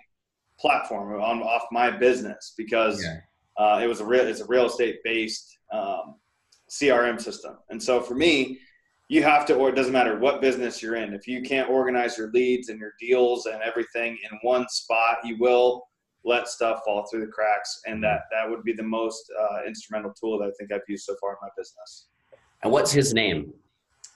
platform 0.59 1.21
on 1.21 1.42
off 1.42 1.64
my 1.73 1.90
business 1.90 2.54
because 2.56 3.02
yeah. 3.02 3.18
uh, 3.56 3.80
it 3.82 3.87
was 3.87 4.00
a 4.00 4.04
real 4.04 4.26
it's 4.26 4.40
a 4.40 4.47
real 4.47 4.66
estate 4.66 4.99
based 5.04 5.59
um, 5.73 6.16
CRM 6.71 7.21
system. 7.21 7.59
And 7.71 7.82
so 7.82 8.00
for 8.00 8.14
me, 8.14 8.59
you 9.09 9.23
have 9.23 9.44
to, 9.47 9.54
or 9.54 9.68
it 9.68 9.75
doesn't 9.75 9.92
matter 9.92 10.18
what 10.18 10.40
business 10.40 10.82
you're 10.82 10.97
in. 10.97 11.12
If 11.12 11.28
you 11.28 11.42
can't 11.42 11.68
organize 11.68 12.16
your 12.16 12.30
leads 12.30 12.71
and 12.71 12.80
your 12.80 12.92
deals 12.99 13.44
and 13.44 13.61
everything 13.62 14.16
in 14.30 14.38
one 14.42 14.66
spot, 14.71 15.18
you 15.23 15.37
will 15.38 15.82
let 16.25 16.49
stuff 16.49 16.80
fall 16.85 17.06
through 17.11 17.26
the 17.26 17.32
cracks. 17.32 17.80
And 17.85 18.02
that 18.04 18.21
that 18.32 18.49
would 18.49 18.62
be 18.62 18.73
the 18.73 18.82
most 18.82 19.30
uh, 19.38 19.66
instrumental 19.66 20.14
tool 20.18 20.38
that 20.38 20.47
I 20.47 20.50
think 20.59 20.73
I've 20.73 20.80
used 20.88 21.04
so 21.04 21.14
far 21.21 21.32
in 21.32 21.37
my 21.42 21.49
business. 21.56 22.06
And 22.62 22.73
what's 22.73 22.92
his 22.92 23.12
name? 23.12 23.52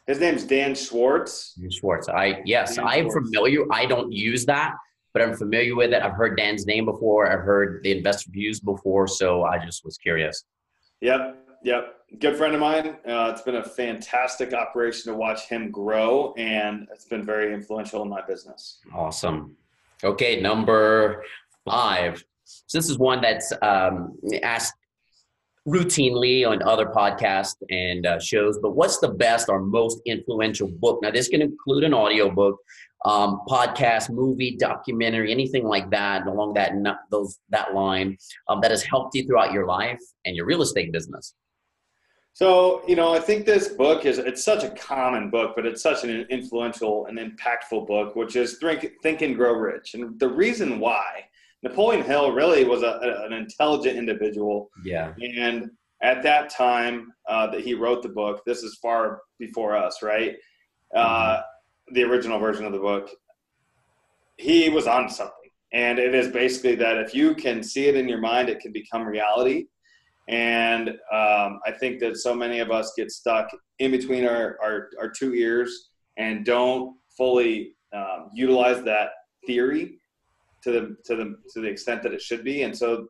His 0.06 0.20
name's 0.20 0.44
Dan 0.44 0.74
Schwartz. 0.74 1.54
Dan 1.60 1.70
Schwartz. 1.70 2.08
I 2.08 2.40
yes, 2.46 2.76
Dan 2.76 2.86
I'm 2.86 3.10
Schwartz. 3.10 3.28
familiar. 3.28 3.64
I 3.70 3.84
don't 3.84 4.12
use 4.12 4.46
that, 4.46 4.76
but 5.16 5.26
I'm 5.26 5.34
familiar 5.34 5.74
with 5.74 5.94
it. 5.94 6.02
I've 6.02 6.12
heard 6.12 6.36
Dan's 6.36 6.66
name 6.66 6.84
before. 6.84 7.32
I've 7.32 7.40
heard 7.40 7.82
the 7.82 7.90
Investor 7.96 8.30
Fuse 8.32 8.60
before, 8.60 9.08
so 9.08 9.44
I 9.44 9.56
just 9.64 9.82
was 9.82 9.96
curious. 9.96 10.44
Yep, 11.00 11.38
yep. 11.62 11.94
Good 12.18 12.36
friend 12.36 12.52
of 12.52 12.60
mine. 12.60 12.98
Uh, 13.08 13.30
it's 13.32 13.40
been 13.40 13.54
a 13.54 13.64
fantastic 13.64 14.52
operation 14.52 15.10
to 15.10 15.18
watch 15.18 15.48
him 15.48 15.70
grow, 15.70 16.34
and 16.36 16.86
it's 16.92 17.06
been 17.06 17.24
very 17.24 17.54
influential 17.54 18.02
in 18.02 18.10
my 18.10 18.20
business. 18.26 18.80
Awesome. 18.94 19.56
Okay, 20.04 20.38
number 20.42 21.24
five. 21.64 22.22
So 22.44 22.76
this 22.76 22.90
is 22.90 22.98
one 22.98 23.22
that's 23.22 23.54
um, 23.62 24.18
asked 24.42 24.74
routinely 25.66 26.48
on 26.48 26.62
other 26.62 26.86
podcasts 26.86 27.56
and 27.70 28.06
uh, 28.06 28.18
shows, 28.20 28.58
but 28.62 28.76
what's 28.76 28.98
the 28.98 29.08
best 29.08 29.48
or 29.48 29.60
most 29.60 30.00
influential 30.06 30.68
book? 30.68 31.00
Now, 31.02 31.10
this 31.10 31.28
can 31.28 31.42
include 31.42 31.84
an 31.84 31.92
audio 31.92 32.30
book, 32.30 32.56
um, 33.04 33.40
podcast, 33.48 34.10
movie, 34.10 34.56
documentary, 34.56 35.30
anything 35.32 35.64
like 35.64 35.90
that 35.90 36.26
along 36.26 36.54
that 36.54 36.72
those 37.10 37.38
that 37.50 37.74
line 37.74 38.16
um, 38.48 38.60
that 38.60 38.70
has 38.70 38.82
helped 38.82 39.14
you 39.14 39.26
throughout 39.26 39.52
your 39.52 39.66
life 39.66 40.00
and 40.24 40.36
your 40.36 40.46
real 40.46 40.62
estate 40.62 40.92
business. 40.92 41.34
So, 42.32 42.82
you 42.86 42.96
know, 42.96 43.14
I 43.14 43.18
think 43.18 43.46
this 43.46 43.68
book 43.68 44.04
is 44.04 44.18
it's 44.18 44.44
such 44.44 44.62
a 44.62 44.68
common 44.70 45.30
book, 45.30 45.54
but 45.56 45.64
it's 45.64 45.82
such 45.82 46.04
an 46.04 46.26
influential 46.28 47.06
and 47.06 47.18
impactful 47.18 47.86
book, 47.86 48.14
which 48.14 48.36
is 48.36 48.58
Think, 48.58 48.92
Think 49.02 49.22
and 49.22 49.34
Grow 49.34 49.54
Rich. 49.54 49.94
And 49.94 50.20
the 50.20 50.28
reason 50.28 50.78
why 50.78 51.24
Napoleon 51.62 52.04
Hill 52.04 52.32
really 52.32 52.64
was 52.64 52.82
a, 52.82 53.00
an 53.26 53.32
intelligent 53.32 53.96
individual. 53.96 54.70
Yeah. 54.84 55.14
And 55.20 55.70
at 56.02 56.22
that 56.22 56.50
time 56.50 57.12
uh, 57.28 57.48
that 57.48 57.62
he 57.62 57.74
wrote 57.74 58.02
the 58.02 58.08
book, 58.08 58.42
this 58.46 58.62
is 58.62 58.78
far 58.80 59.22
before 59.38 59.76
us, 59.76 60.02
right? 60.02 60.36
Uh, 60.94 61.38
mm-hmm. 61.38 61.94
the 61.94 62.04
original 62.04 62.38
version 62.38 62.64
of 62.64 62.72
the 62.72 62.78
book, 62.78 63.10
he 64.36 64.68
was 64.68 64.86
on 64.86 65.08
something. 65.08 65.32
And 65.72 65.98
it 65.98 66.14
is 66.14 66.28
basically 66.28 66.74
that 66.76 66.98
if 66.98 67.14
you 67.14 67.34
can 67.34 67.62
see 67.62 67.86
it 67.86 67.96
in 67.96 68.08
your 68.08 68.20
mind, 68.20 68.48
it 68.48 68.60
can 68.60 68.72
become 68.72 69.04
reality. 69.06 69.66
And 70.28 70.90
um, 71.12 71.60
I 71.66 71.72
think 71.78 72.00
that 72.00 72.16
so 72.16 72.34
many 72.34 72.60
of 72.60 72.70
us 72.70 72.92
get 72.96 73.10
stuck 73.10 73.48
in 73.78 73.90
between 73.90 74.24
our, 74.24 74.58
our, 74.62 74.88
our 75.00 75.10
two 75.10 75.34
ears 75.34 75.90
and 76.16 76.44
don't 76.44 76.96
fully 77.16 77.74
um, 77.92 78.30
utilize 78.34 78.82
that 78.84 79.10
theory 79.46 79.98
to 80.66 80.72
the, 80.72 80.96
to, 81.04 81.16
the, 81.16 81.36
to 81.54 81.60
the 81.60 81.68
extent 81.68 82.02
that 82.02 82.12
it 82.12 82.20
should 82.20 82.42
be. 82.42 82.62
And 82.62 82.76
so 82.76 83.06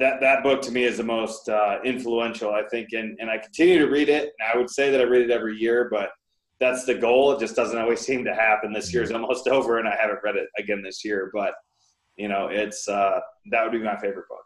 that, 0.00 0.20
that 0.20 0.42
book 0.42 0.60
to 0.62 0.72
me 0.72 0.82
is 0.82 0.96
the 0.96 1.04
most 1.04 1.48
uh, 1.48 1.78
influential, 1.84 2.52
I 2.52 2.64
think. 2.64 2.88
And, 2.92 3.16
and 3.20 3.30
I 3.30 3.38
continue 3.38 3.78
to 3.78 3.86
read 3.86 4.08
it. 4.08 4.32
And 4.38 4.48
I 4.52 4.56
would 4.56 4.68
say 4.68 4.90
that 4.90 5.00
I 5.00 5.04
read 5.04 5.22
it 5.22 5.30
every 5.30 5.56
year, 5.56 5.88
but 5.90 6.10
that's 6.58 6.84
the 6.84 6.94
goal. 6.96 7.32
It 7.32 7.38
just 7.38 7.54
doesn't 7.54 7.78
always 7.78 8.00
seem 8.00 8.24
to 8.24 8.34
happen. 8.34 8.72
This 8.72 8.92
year's 8.92 9.12
almost 9.12 9.46
over 9.56 9.78
and 9.78 9.86
I 9.86 9.96
haven't 9.96 10.18
read 10.24 10.34
it 10.34 10.48
again 10.58 10.82
this 10.82 11.04
year, 11.04 11.30
but 11.32 11.54
you 12.16 12.28
know, 12.28 12.48
it's, 12.50 12.88
uh, 12.88 13.20
that 13.52 13.62
would 13.62 13.72
be 13.72 13.78
my 13.78 13.96
favorite 13.96 14.28
book. 14.28 14.44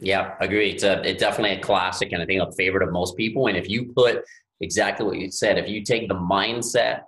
Yeah, 0.00 0.34
agree. 0.40 0.70
It's, 0.70 0.84
a, 0.84 1.00
it's 1.08 1.20
definitely 1.20 1.56
a 1.58 1.60
classic 1.60 2.10
and 2.12 2.20
I 2.20 2.26
think 2.26 2.42
a 2.42 2.50
favorite 2.52 2.86
of 2.86 2.92
most 2.92 3.16
people. 3.16 3.46
And 3.46 3.56
if 3.56 3.68
you 3.68 3.92
put 3.92 4.24
exactly 4.60 5.06
what 5.06 5.18
you 5.18 5.30
said, 5.30 5.56
if 5.58 5.68
you 5.68 5.84
take 5.84 6.08
the 6.08 6.14
mindset 6.14 7.02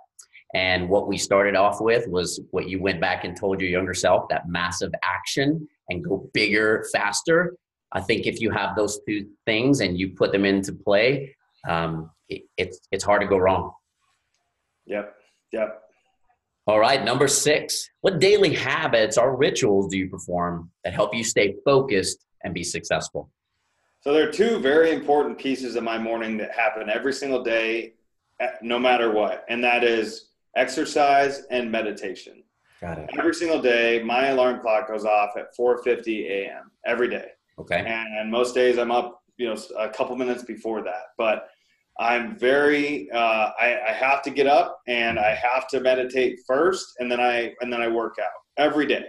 and 0.53 0.89
what 0.89 1.07
we 1.07 1.17
started 1.17 1.55
off 1.55 1.79
with 1.79 2.07
was 2.07 2.41
what 2.51 2.67
you 2.67 2.81
went 2.81 2.99
back 2.99 3.23
and 3.23 3.37
told 3.37 3.61
your 3.61 3.69
younger 3.69 3.93
self 3.93 4.27
that 4.29 4.49
massive 4.49 4.91
action 5.03 5.67
and 5.89 6.03
go 6.03 6.29
bigger, 6.33 6.85
faster. 6.91 7.55
I 7.93 8.01
think 8.01 8.25
if 8.25 8.39
you 8.41 8.51
have 8.51 8.75
those 8.75 8.99
two 9.07 9.27
things 9.45 9.81
and 9.81 9.97
you 9.97 10.09
put 10.09 10.31
them 10.31 10.45
into 10.45 10.73
play, 10.73 11.35
um, 11.67 12.09
it, 12.29 12.43
it's 12.57 12.79
it's 12.91 13.03
hard 13.03 13.21
to 13.21 13.27
go 13.27 13.37
wrong. 13.37 13.73
Yep. 14.85 15.15
Yep. 15.53 15.81
All 16.67 16.79
right, 16.79 17.03
number 17.03 17.27
six. 17.27 17.89
What 18.01 18.19
daily 18.19 18.53
habits 18.53 19.17
or 19.17 19.35
rituals 19.35 19.89
do 19.89 19.97
you 19.97 20.09
perform 20.09 20.69
that 20.83 20.93
help 20.93 21.15
you 21.15 21.23
stay 21.23 21.55
focused 21.65 22.25
and 22.43 22.53
be 22.53 22.63
successful? 22.63 23.29
So 24.01 24.13
there 24.13 24.27
are 24.27 24.31
two 24.31 24.59
very 24.59 24.91
important 24.91 25.37
pieces 25.37 25.75
of 25.75 25.83
my 25.83 25.97
morning 25.97 26.37
that 26.37 26.51
happen 26.51 26.89
every 26.89 27.13
single 27.13 27.43
day, 27.43 27.93
eh, 28.39 28.49
no 28.61 28.79
matter 28.79 29.11
what, 29.11 29.45
and 29.49 29.63
that 29.63 29.83
is 29.83 30.30
exercise 30.55 31.43
and 31.51 31.71
meditation. 31.71 32.43
Got 32.79 32.97
it. 32.97 33.09
Every 33.17 33.33
single 33.33 33.61
day, 33.61 34.01
my 34.03 34.27
alarm 34.27 34.59
clock 34.59 34.87
goes 34.87 35.05
off 35.05 35.37
at 35.37 35.55
4:50 35.57 36.29
a.m. 36.29 36.71
every 36.85 37.09
day. 37.09 37.27
Okay. 37.59 37.85
And 37.85 38.31
most 38.31 38.55
days 38.55 38.79
I'm 38.79 38.91
up, 38.91 39.21
you 39.37 39.47
know, 39.47 39.57
a 39.77 39.89
couple 39.89 40.15
minutes 40.15 40.43
before 40.43 40.81
that. 40.83 41.03
But 41.17 41.47
I'm 41.99 42.37
very, 42.39 43.11
uh, 43.11 43.51
I, 43.59 43.79
I 43.89 43.91
have 43.91 44.23
to 44.23 44.31
get 44.31 44.47
up 44.47 44.81
and 44.87 45.19
I 45.19 45.35
have 45.35 45.67
to 45.69 45.79
meditate 45.79 46.39
first, 46.47 46.95
and 46.99 47.11
then 47.11 47.19
I 47.19 47.53
and 47.61 47.71
then 47.71 47.81
I 47.81 47.87
work 47.87 48.15
out 48.19 48.31
every 48.57 48.87
day 48.87 49.05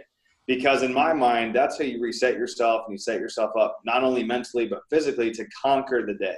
because 0.46 0.82
in 0.82 0.92
my 0.92 1.12
mind 1.12 1.54
that's 1.54 1.78
how 1.78 1.84
you 1.84 2.00
reset 2.00 2.34
yourself 2.34 2.82
and 2.86 2.92
you 2.92 2.98
set 2.98 3.20
yourself 3.20 3.50
up 3.58 3.78
not 3.84 4.02
only 4.02 4.24
mentally 4.24 4.66
but 4.66 4.80
physically 4.90 5.30
to 5.30 5.44
conquer 5.60 6.04
the 6.06 6.14
day 6.14 6.36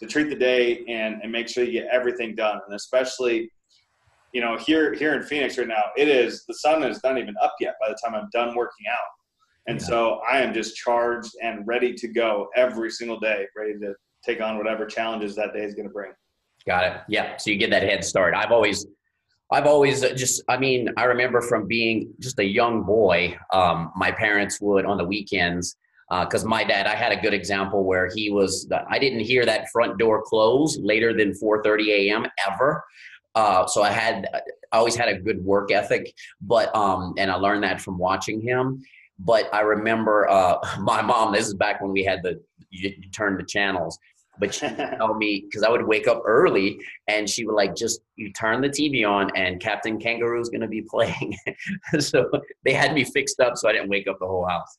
to 0.00 0.06
treat 0.06 0.28
the 0.28 0.36
day 0.36 0.84
and, 0.88 1.20
and 1.22 1.32
make 1.32 1.48
sure 1.48 1.64
you 1.64 1.72
get 1.72 1.88
everything 1.90 2.34
done 2.34 2.60
and 2.66 2.74
especially 2.74 3.50
you 4.32 4.40
know 4.40 4.56
here 4.56 4.94
here 4.94 5.14
in 5.14 5.22
phoenix 5.22 5.56
right 5.58 5.68
now 5.68 5.84
it 5.96 6.08
is 6.08 6.44
the 6.46 6.54
sun 6.54 6.82
is 6.82 7.00
not 7.02 7.18
even 7.18 7.34
up 7.42 7.54
yet 7.60 7.74
by 7.80 7.88
the 7.88 7.98
time 8.04 8.14
i'm 8.14 8.28
done 8.32 8.54
working 8.54 8.86
out 8.90 9.08
and 9.68 9.80
yeah. 9.80 9.86
so 9.86 10.20
i 10.30 10.38
am 10.38 10.52
just 10.52 10.76
charged 10.76 11.32
and 11.42 11.66
ready 11.66 11.92
to 11.94 12.08
go 12.08 12.48
every 12.56 12.90
single 12.90 13.18
day 13.18 13.46
ready 13.56 13.78
to 13.78 13.94
take 14.24 14.40
on 14.40 14.58
whatever 14.58 14.86
challenges 14.86 15.34
that 15.36 15.52
day 15.52 15.62
is 15.62 15.74
going 15.74 15.86
to 15.86 15.92
bring 15.92 16.12
got 16.66 16.84
it 16.84 17.00
yeah 17.08 17.36
so 17.36 17.50
you 17.50 17.56
get 17.56 17.70
that 17.70 17.82
head 17.82 18.04
start 18.04 18.34
i've 18.34 18.52
always 18.52 18.86
I've 19.52 19.66
always 19.66 20.00
just, 20.00 20.42
I 20.48 20.56
mean, 20.56 20.88
I 20.96 21.04
remember 21.04 21.40
from 21.40 21.68
being 21.68 22.12
just 22.18 22.38
a 22.40 22.44
young 22.44 22.82
boy, 22.82 23.38
um, 23.52 23.92
my 23.94 24.10
parents 24.10 24.60
would 24.60 24.84
on 24.84 24.98
the 24.98 25.04
weekends, 25.04 25.76
because 26.08 26.44
uh, 26.44 26.48
my 26.48 26.64
dad, 26.64 26.86
I 26.86 26.96
had 26.96 27.12
a 27.12 27.16
good 27.16 27.34
example 27.34 27.84
where 27.84 28.08
he 28.12 28.30
was, 28.30 28.68
I 28.90 28.98
didn't 28.98 29.20
hear 29.20 29.46
that 29.46 29.68
front 29.70 29.98
door 29.98 30.22
close 30.24 30.78
later 30.78 31.12
than 31.16 31.32
4.30 31.32 31.88
a.m. 31.88 32.26
ever. 32.48 32.84
Uh, 33.36 33.66
so 33.66 33.82
I 33.82 33.90
had, 33.90 34.28
I 34.72 34.78
always 34.78 34.96
had 34.96 35.08
a 35.08 35.18
good 35.18 35.44
work 35.44 35.70
ethic, 35.70 36.12
but, 36.40 36.74
um, 36.74 37.14
and 37.18 37.30
I 37.30 37.36
learned 37.36 37.62
that 37.62 37.80
from 37.80 37.98
watching 37.98 38.40
him. 38.40 38.82
But 39.18 39.48
I 39.54 39.60
remember 39.60 40.28
uh, 40.28 40.58
my 40.80 41.02
mom, 41.02 41.32
this 41.32 41.46
is 41.46 41.54
back 41.54 41.80
when 41.80 41.92
we 41.92 42.02
had 42.02 42.22
the, 42.24 42.40
you, 42.70 42.92
you 42.98 43.10
turn 43.10 43.36
the 43.36 43.44
channels 43.44 43.98
but 44.38 44.54
she 44.54 44.66
would 44.66 44.76
tell 44.98 45.14
me 45.14 45.44
because 45.48 45.62
I 45.62 45.70
would 45.70 45.86
wake 45.86 46.08
up 46.08 46.22
early 46.24 46.78
and 47.08 47.28
she 47.28 47.46
would 47.46 47.54
like 47.54 47.74
just 47.74 48.00
you 48.16 48.32
turn 48.32 48.60
the 48.60 48.68
TV 48.68 49.08
on 49.08 49.30
and 49.36 49.60
Captain 49.60 49.98
Kangaroo 49.98 50.40
is 50.40 50.48
going 50.48 50.60
to 50.60 50.68
be 50.68 50.82
playing. 50.82 51.36
so 51.98 52.30
they 52.64 52.72
had 52.72 52.94
me 52.94 53.04
fixed 53.04 53.40
up 53.40 53.56
so 53.56 53.68
I 53.68 53.72
didn't 53.72 53.88
wake 53.88 54.06
up 54.06 54.18
the 54.20 54.26
whole 54.26 54.46
house. 54.46 54.78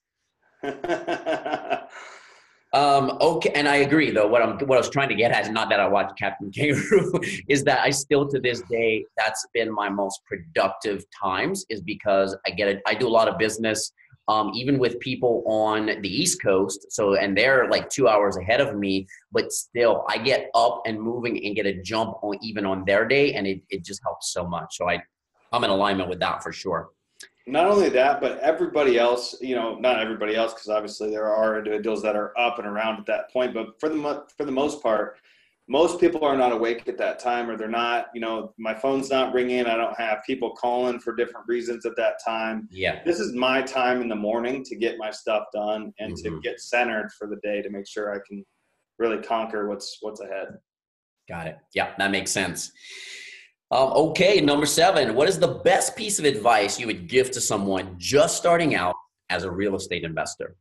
Um, 2.74 3.18
okay, 3.22 3.52
and 3.56 3.68
I 3.68 3.78
agree 3.78 4.12
though. 4.12 4.28
What 4.28 4.42
I'm 4.42 4.60
what 4.68 4.76
I 4.76 4.80
was 4.80 4.90
trying 4.90 5.10
to 5.10 5.16
get 5.16 5.32
at 5.32 5.46
is 5.46 5.50
not 5.50 5.70
that 5.70 5.80
I 5.80 5.88
watch 5.88 6.12
Captain 6.18 6.52
Kangaroo, 6.56 7.20
is 7.48 7.64
that 7.64 7.80
I 7.80 7.90
still 7.90 8.28
to 8.28 8.40
this 8.40 8.62
day 8.70 9.06
that's 9.18 9.46
been 9.54 9.74
my 9.74 9.90
most 9.90 10.22
productive 10.26 11.06
times 11.20 11.66
is 11.70 11.82
because 11.82 12.36
I 12.46 12.52
get 12.52 12.68
it. 12.68 12.82
I 12.86 12.94
do 12.94 13.08
a 13.08 13.10
lot 13.10 13.28
of 13.28 13.38
business 13.38 13.92
um, 14.28 14.52
even 14.54 14.78
with 14.78 15.00
people 15.00 15.44
on 15.48 15.86
the 16.02 16.10
East 16.10 16.42
Coast. 16.42 16.92
So, 16.92 17.16
and 17.16 17.38
they're 17.38 17.70
like 17.70 17.90
two 17.90 18.08
hours 18.08 18.38
ahead 18.38 18.60
of 18.60 18.76
me, 18.76 19.08
but 19.32 19.52
still, 19.52 20.06
I 20.10 20.18
get 20.18 20.50
up 20.54 20.82
and 20.86 21.02
moving 21.02 21.44
and 21.46 21.56
get 21.56 21.66
a 21.66 21.82
jump 21.82 22.18
on 22.22 22.38
even 22.42 22.66
on 22.66 22.84
their 22.86 23.08
day, 23.08 23.34
and 23.34 23.48
it, 23.48 23.62
it 23.70 23.86
just 23.86 24.02
helps 24.04 24.34
so 24.34 24.46
much. 24.46 24.78
So, 24.78 24.90
I, 24.90 25.02
I'm 25.52 25.64
in 25.64 25.70
alignment 25.70 26.10
with 26.10 26.20
that 26.20 26.44
for 26.44 26.52
sure. 26.52 26.90
Not 27.48 27.66
only 27.66 27.90
that, 27.90 28.20
but 28.20 28.40
everybody 28.40 29.00
else, 29.00 29.36
you 29.42 29.56
know, 29.56 29.76
not 29.76 30.00
everybody 30.00 30.36
else, 30.36 30.54
because 30.54 30.70
obviously 30.70 31.10
there 31.10 31.34
are 31.34 31.58
individuals 31.58 32.02
that 32.04 32.16
are 32.16 32.38
up 32.38 32.60
and 32.60 32.68
around 32.68 33.00
at 33.00 33.06
that 33.06 33.32
point, 33.32 33.54
but 33.54 33.80
for 33.80 33.90
the, 33.90 34.26
for 34.38 34.46
the 34.46 34.52
most 34.52 34.84
part, 34.84 35.18
most 35.68 36.00
people 36.00 36.24
are 36.24 36.38
not 36.38 36.52
awake 36.52 36.88
at 36.88 36.98
that 36.98 37.20
time 37.20 37.50
or 37.50 37.58
they're 37.58 37.68
not 37.68 38.08
you 38.14 38.22
know 38.22 38.54
my 38.58 38.74
phone's 38.74 39.10
not 39.10 39.34
ringing 39.34 39.66
i 39.66 39.76
don't 39.76 40.00
have 40.00 40.20
people 40.26 40.52
calling 40.52 41.00
for 41.00 41.16
different 41.16 41.48
reasons 41.48 41.86
at 41.86 41.96
that 41.98 42.16
time. 42.26 42.68
Yeah. 42.72 43.04
This 43.04 43.20
is 43.20 43.34
my 43.34 43.62
time 43.62 44.02
in 44.02 44.08
the 44.08 44.16
morning 44.16 44.64
to 44.64 44.76
get 44.76 44.98
my 44.98 45.12
stuff 45.12 45.44
done 45.54 45.94
and 46.00 46.14
mm-hmm. 46.14 46.36
to 46.36 46.42
get 46.42 46.60
centered 46.62 47.10
for 47.18 47.28
the 47.28 47.38
day 47.44 47.62
to 47.62 47.70
make 47.70 47.88
sure 47.88 48.14
i 48.14 48.20
can 48.28 48.46
really 48.98 49.22
conquer 49.22 49.68
what's 49.68 49.98
what's 50.02 50.22
ahead. 50.22 50.58
Got 51.28 51.48
it. 51.48 51.58
Yeah 51.74 51.94
that 51.98 52.12
makes 52.12 52.32
sense 52.32 52.72
um, 53.72 53.90
okay 53.94 54.42
number 54.42 54.66
seven 54.66 55.16
what 55.16 55.28
is 55.28 55.40
the 55.40 55.48
best 55.48 55.96
piece 55.96 56.20
of 56.20 56.26
advice 56.26 56.80
you 56.80 56.88
would 56.88 57.08
give 57.08 57.32
to 57.32 57.42
someone 57.42 57.96
just 57.98 58.38
starting 58.38 58.76
out 58.76 58.96
as 59.30 59.44
a 59.44 59.52
real 59.52 59.76
estate 59.76 60.04
investor 60.04 60.56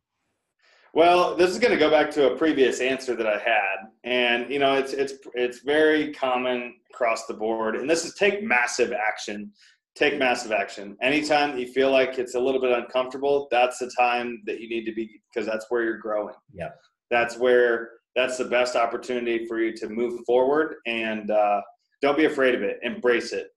well, 0.96 1.36
this 1.36 1.50
is 1.50 1.58
going 1.58 1.74
to 1.74 1.78
go 1.78 1.90
back 1.90 2.10
to 2.12 2.32
a 2.32 2.36
previous 2.38 2.80
answer 2.80 3.14
that 3.16 3.26
I 3.26 3.38
had, 3.38 3.90
and 4.04 4.50
you 4.50 4.58
know, 4.58 4.72
it's 4.76 4.94
it's 4.94 5.12
it's 5.34 5.58
very 5.58 6.10
common 6.14 6.74
across 6.90 7.26
the 7.26 7.34
board. 7.34 7.76
And 7.76 7.88
this 7.88 8.06
is 8.06 8.14
take 8.14 8.42
massive 8.42 8.94
action. 8.94 9.52
Take 9.94 10.18
massive 10.18 10.52
action. 10.52 10.96
Anytime 11.02 11.58
you 11.58 11.70
feel 11.70 11.90
like 11.90 12.18
it's 12.18 12.34
a 12.34 12.40
little 12.40 12.62
bit 12.62 12.70
uncomfortable, 12.70 13.46
that's 13.50 13.78
the 13.78 13.90
time 13.94 14.40
that 14.46 14.58
you 14.62 14.70
need 14.70 14.86
to 14.86 14.94
be 14.94 15.20
because 15.30 15.46
that's 15.46 15.66
where 15.68 15.84
you're 15.84 15.98
growing. 15.98 16.34
Yeah, 16.54 16.70
that's 17.10 17.36
where 17.36 17.90
that's 18.14 18.38
the 18.38 18.46
best 18.46 18.74
opportunity 18.74 19.44
for 19.44 19.60
you 19.60 19.76
to 19.76 19.90
move 19.90 20.20
forward, 20.24 20.76
and 20.86 21.30
uh, 21.30 21.60
don't 22.02 22.16
be 22.16 22.24
afraid 22.26 22.54
of 22.54 22.62
it. 22.62 22.78
Embrace 22.82 23.32
it. 23.32 23.48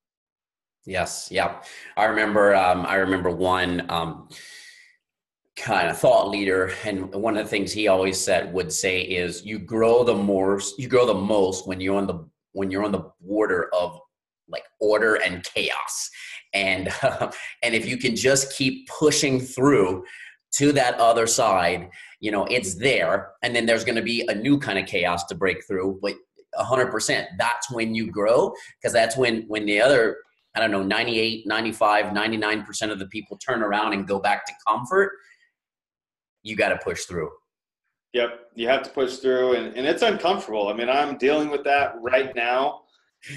Yes. 0.86 1.28
Yeah. 1.32 1.62
I 1.98 2.06
remember. 2.06 2.56
Um, 2.56 2.86
I 2.86 2.96
remember 2.96 3.30
one. 3.30 3.86
Um, 3.90 4.30
kind 5.60 5.90
of 5.90 5.98
thought 5.98 6.30
leader 6.30 6.72
and 6.86 7.14
one 7.14 7.36
of 7.36 7.44
the 7.44 7.50
things 7.50 7.72
he 7.72 7.90
always 7.90 8.20
said 8.20 8.54
would 8.54 8.72
say 8.72 9.02
is 9.02 9.46
you 9.46 9.60
grow 9.60 10.04
the 10.06 10.16
most 10.16 10.80
you 10.80 10.88
grow 10.88 11.06
the 11.06 11.14
most 11.14 11.68
when 11.68 11.82
you're 11.82 11.98
on 11.98 12.08
the 12.08 12.26
when 12.54 12.72
you're 12.72 12.86
on 12.86 12.94
the 12.94 13.12
border 13.20 13.70
of 13.74 14.00
like 14.48 14.64
order 14.80 15.16
and 15.16 15.44
chaos 15.44 16.10
and 16.54 16.90
uh, 17.04 17.30
and 17.64 17.76
if 17.76 17.86
you 17.86 17.98
can 17.98 18.16
just 18.16 18.54
keep 18.54 18.88
pushing 18.88 19.40
through 19.40 20.04
to 20.52 20.72
that 20.72 20.96
other 20.96 21.28
side 21.28 21.90
you 22.22 22.32
know 22.32 22.46
it's 22.46 22.76
there 22.76 23.32
and 23.44 23.54
then 23.54 23.66
there's 23.66 23.84
going 23.84 23.96
to 23.96 24.02
be 24.02 24.26
a 24.30 24.36
new 24.36 24.58
kind 24.58 24.80
of 24.80 24.86
chaos 24.86 25.26
to 25.26 25.36
break 25.36 25.66
through 25.68 26.00
but 26.02 26.14
100% 26.58 27.26
that's 27.38 27.72
when 27.72 27.94
you 27.94 28.10
grow 28.12 28.52
because 28.82 28.94
that's 28.94 29.16
when 29.16 29.44
when 29.48 29.66
the 29.66 29.80
other 29.80 30.18
i 30.56 30.60
don't 30.60 30.72
know 30.72 30.84
98 30.84 31.46
95 31.46 32.06
99% 32.08 32.92
of 32.92 33.00
the 33.00 33.08
people 33.08 33.38
turn 33.38 33.62
around 33.62 33.94
and 33.94 34.08
go 34.08 34.20
back 34.20 34.46
to 34.46 34.54
comfort 34.68 35.12
you 36.42 36.56
got 36.56 36.70
to 36.70 36.78
push 36.78 37.04
through 37.06 37.30
Yep, 38.14 38.40
you 38.56 38.68
have 38.68 38.82
to 38.84 38.90
push 38.90 39.18
through, 39.18 39.54
and, 39.54 39.76
and 39.76 39.86
it's 39.86 40.02
uncomfortable. 40.02 40.68
I 40.68 40.74
mean, 40.74 40.90
I'm 40.90 41.18
dealing 41.18 41.50
with 41.50 41.64
that 41.66 41.94
right 42.02 42.36
now, 42.36 42.82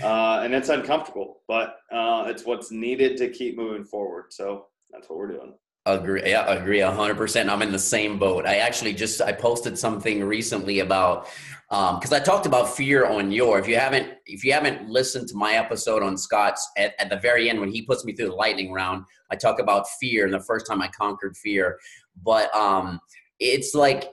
uh, 0.02 0.40
and 0.42 0.54
it's 0.54 0.71
uncomfortable, 0.71 1.42
but 1.47 1.76
uh, 1.92 2.25
it's 2.28 2.47
what's 2.47 2.71
needed 2.71 3.19
to 3.19 3.28
keep 3.28 3.57
moving 3.57 3.85
forward. 3.85 4.26
So 4.31 4.66
that's 4.90 5.11
what 5.11 5.19
we're 5.19 5.33
doing. 5.33 5.52
Agree. 5.84 6.22
Yeah, 6.26 6.48
agree. 6.48 6.80
hundred 6.80 7.16
percent. 7.16 7.50
I'm 7.50 7.60
in 7.60 7.72
the 7.72 7.78
same 7.78 8.16
boat. 8.18 8.46
I 8.46 8.58
actually 8.58 8.92
just 8.94 9.20
I 9.20 9.32
posted 9.32 9.76
something 9.76 10.22
recently 10.22 10.78
about 10.78 11.28
because 11.68 12.12
um, 12.12 12.20
I 12.20 12.20
talked 12.20 12.46
about 12.46 12.68
fear 12.68 13.04
on 13.06 13.32
your. 13.32 13.58
If 13.58 13.66
you 13.66 13.76
haven't 13.76 14.08
if 14.26 14.44
you 14.44 14.52
haven't 14.52 14.88
listened 14.88 15.26
to 15.28 15.36
my 15.36 15.54
episode 15.54 16.04
on 16.04 16.16
Scott's 16.16 16.70
at, 16.76 16.94
at 17.00 17.10
the 17.10 17.16
very 17.16 17.50
end 17.50 17.58
when 17.58 17.72
he 17.72 17.82
puts 17.82 18.04
me 18.04 18.12
through 18.12 18.28
the 18.28 18.34
lightning 18.34 18.72
round, 18.72 19.04
I 19.32 19.36
talk 19.36 19.58
about 19.58 19.88
fear 20.00 20.24
and 20.24 20.32
the 20.32 20.38
first 20.40 20.68
time 20.68 20.80
I 20.80 20.88
conquered 20.88 21.36
fear. 21.36 21.78
But 22.22 22.54
um, 22.54 23.00
it's 23.40 23.74
like 23.74 24.04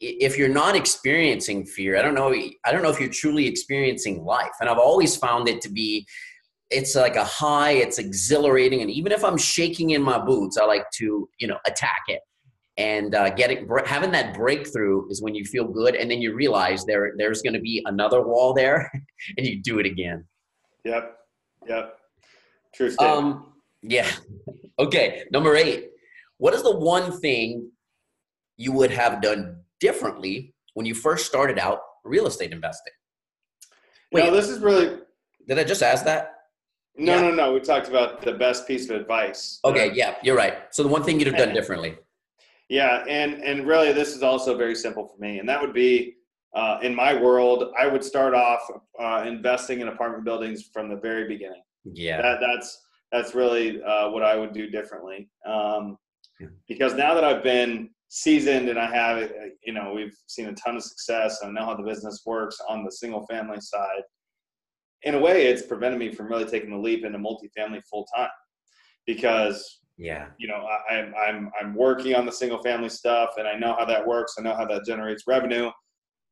if 0.00 0.36
you're 0.36 0.48
not 0.48 0.76
experiencing 0.76 1.64
fear, 1.64 1.96
I 1.96 2.02
don't 2.02 2.14
know. 2.14 2.32
I 2.32 2.72
don't 2.72 2.82
know 2.82 2.90
if 2.90 3.00
you're 3.00 3.08
truly 3.08 3.46
experiencing 3.46 4.24
life. 4.24 4.52
And 4.60 4.68
I've 4.68 4.78
always 4.78 5.16
found 5.16 5.48
it 5.48 5.62
to 5.62 5.70
be, 5.70 6.06
it's 6.74 6.94
like 6.94 7.16
a 7.16 7.24
high. 7.24 7.72
It's 7.72 7.98
exhilarating, 7.98 8.82
and 8.82 8.90
even 8.90 9.12
if 9.12 9.24
I'm 9.24 9.38
shaking 9.38 9.90
in 9.90 10.02
my 10.02 10.18
boots, 10.18 10.58
I 10.58 10.64
like 10.64 10.84
to, 10.96 11.28
you 11.38 11.46
know, 11.46 11.58
attack 11.66 12.02
it. 12.08 12.20
And 12.76 13.14
uh, 13.14 13.30
getting 13.30 13.68
having 13.86 14.10
that 14.12 14.34
breakthrough 14.34 15.08
is 15.08 15.22
when 15.22 15.34
you 15.34 15.44
feel 15.44 15.64
good, 15.64 15.94
and 15.94 16.10
then 16.10 16.20
you 16.20 16.34
realize 16.34 16.84
there 16.84 17.12
there's 17.16 17.40
going 17.42 17.54
to 17.54 17.60
be 17.60 17.82
another 17.86 18.26
wall 18.26 18.52
there, 18.52 18.90
and 19.38 19.46
you 19.46 19.62
do 19.62 19.78
it 19.78 19.86
again. 19.86 20.24
Yep. 20.84 21.16
Yep. 21.68 21.96
True 22.74 22.90
statement. 22.90 23.16
Um, 23.16 23.52
yeah. 23.82 24.10
okay. 24.78 25.24
Number 25.30 25.54
eight. 25.54 25.90
What 26.38 26.52
is 26.52 26.62
the 26.62 26.76
one 26.76 27.20
thing 27.20 27.70
you 28.56 28.72
would 28.72 28.90
have 28.90 29.22
done 29.22 29.60
differently 29.80 30.54
when 30.74 30.84
you 30.84 30.94
first 30.94 31.26
started 31.26 31.58
out 31.58 31.78
real 32.04 32.26
estate 32.26 32.52
investing? 32.52 32.92
Wait, 34.12 34.24
no, 34.24 34.34
this 34.34 34.48
is 34.48 34.58
really. 34.60 34.98
Did 35.46 35.58
I 35.58 35.64
just 35.64 35.82
ask 35.82 36.04
that? 36.04 36.34
No, 36.96 37.14
yeah. 37.14 37.20
no, 37.22 37.30
no. 37.34 37.52
We 37.52 37.60
talked 37.60 37.88
about 37.88 38.22
the 38.22 38.32
best 38.32 38.66
piece 38.66 38.88
of 38.88 38.96
advice. 38.96 39.58
Okay, 39.64 39.92
yeah, 39.94 40.14
you're 40.22 40.36
right. 40.36 40.58
So 40.70 40.82
the 40.82 40.88
one 40.88 41.02
thing 41.02 41.18
you'd 41.18 41.26
have 41.26 41.36
done 41.36 41.52
differently. 41.52 41.96
Yeah, 42.68 43.04
and 43.08 43.42
and 43.42 43.66
really, 43.66 43.92
this 43.92 44.14
is 44.14 44.22
also 44.22 44.56
very 44.56 44.74
simple 44.74 45.06
for 45.06 45.18
me, 45.18 45.38
and 45.38 45.48
that 45.48 45.60
would 45.60 45.72
be 45.72 46.16
uh, 46.54 46.78
in 46.82 46.94
my 46.94 47.14
world, 47.20 47.72
I 47.78 47.86
would 47.86 48.04
start 48.04 48.32
off 48.32 48.60
uh, 49.00 49.24
investing 49.26 49.80
in 49.80 49.88
apartment 49.88 50.24
buildings 50.24 50.70
from 50.72 50.88
the 50.88 50.96
very 50.96 51.26
beginning. 51.26 51.62
Yeah, 51.84 52.22
that, 52.22 52.38
that's 52.40 52.80
that's 53.10 53.34
really 53.34 53.82
uh, 53.82 54.10
what 54.10 54.22
I 54.22 54.36
would 54.36 54.52
do 54.52 54.70
differently. 54.70 55.28
Um, 55.46 55.98
because 56.68 56.94
now 56.94 57.14
that 57.14 57.24
I've 57.24 57.42
been 57.42 57.90
seasoned 58.08 58.68
and 58.68 58.78
I 58.78 58.86
have, 58.86 59.22
uh, 59.22 59.28
you 59.64 59.72
know, 59.72 59.92
we've 59.94 60.16
seen 60.26 60.46
a 60.46 60.52
ton 60.54 60.76
of 60.76 60.82
success. 60.82 61.40
I 61.44 61.50
know 61.50 61.64
how 61.64 61.74
the 61.74 61.82
business 61.82 62.22
works 62.24 62.58
on 62.68 62.84
the 62.84 62.90
single 62.90 63.26
family 63.26 63.60
side. 63.60 64.02
In 65.04 65.14
a 65.14 65.18
way, 65.18 65.46
it's 65.46 65.62
prevented 65.62 65.98
me 65.98 66.12
from 66.12 66.28
really 66.28 66.44
taking 66.44 66.70
the 66.70 66.78
leap 66.78 67.04
into 67.04 67.18
multifamily 67.18 67.82
full 67.90 68.06
time 68.16 68.28
because 69.06 69.80
yeah 69.96 70.26
you 70.38 70.48
know 70.48 70.66
I, 70.90 70.96
am 70.96 71.14
I'm 71.14 71.52
i'm 71.60 71.74
working 71.76 72.16
on 72.16 72.26
the 72.26 72.32
single 72.32 72.60
family 72.64 72.88
stuff 72.88 73.34
and 73.38 73.46
i 73.46 73.54
know 73.54 73.76
how 73.78 73.84
that 73.84 74.04
works 74.04 74.34
i 74.36 74.42
know 74.42 74.52
how 74.56 74.64
that 74.64 74.84
generates 74.84 75.22
revenue 75.28 75.70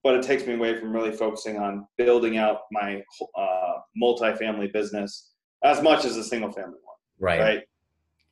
but 0.02 0.16
it 0.16 0.22
takes 0.24 0.44
me 0.48 0.54
away 0.54 0.80
from 0.80 0.92
really 0.92 1.12
focusing 1.12 1.58
on 1.58 1.86
building 1.96 2.38
out 2.38 2.62
my 2.72 3.00
uh, 3.38 3.74
multifamily 4.02 4.72
business 4.72 5.34
as 5.62 5.80
much 5.80 6.04
as 6.04 6.16
a 6.16 6.24
single 6.24 6.50
family 6.50 6.78
one 6.82 6.96
right 7.20 7.40
right 7.40 7.62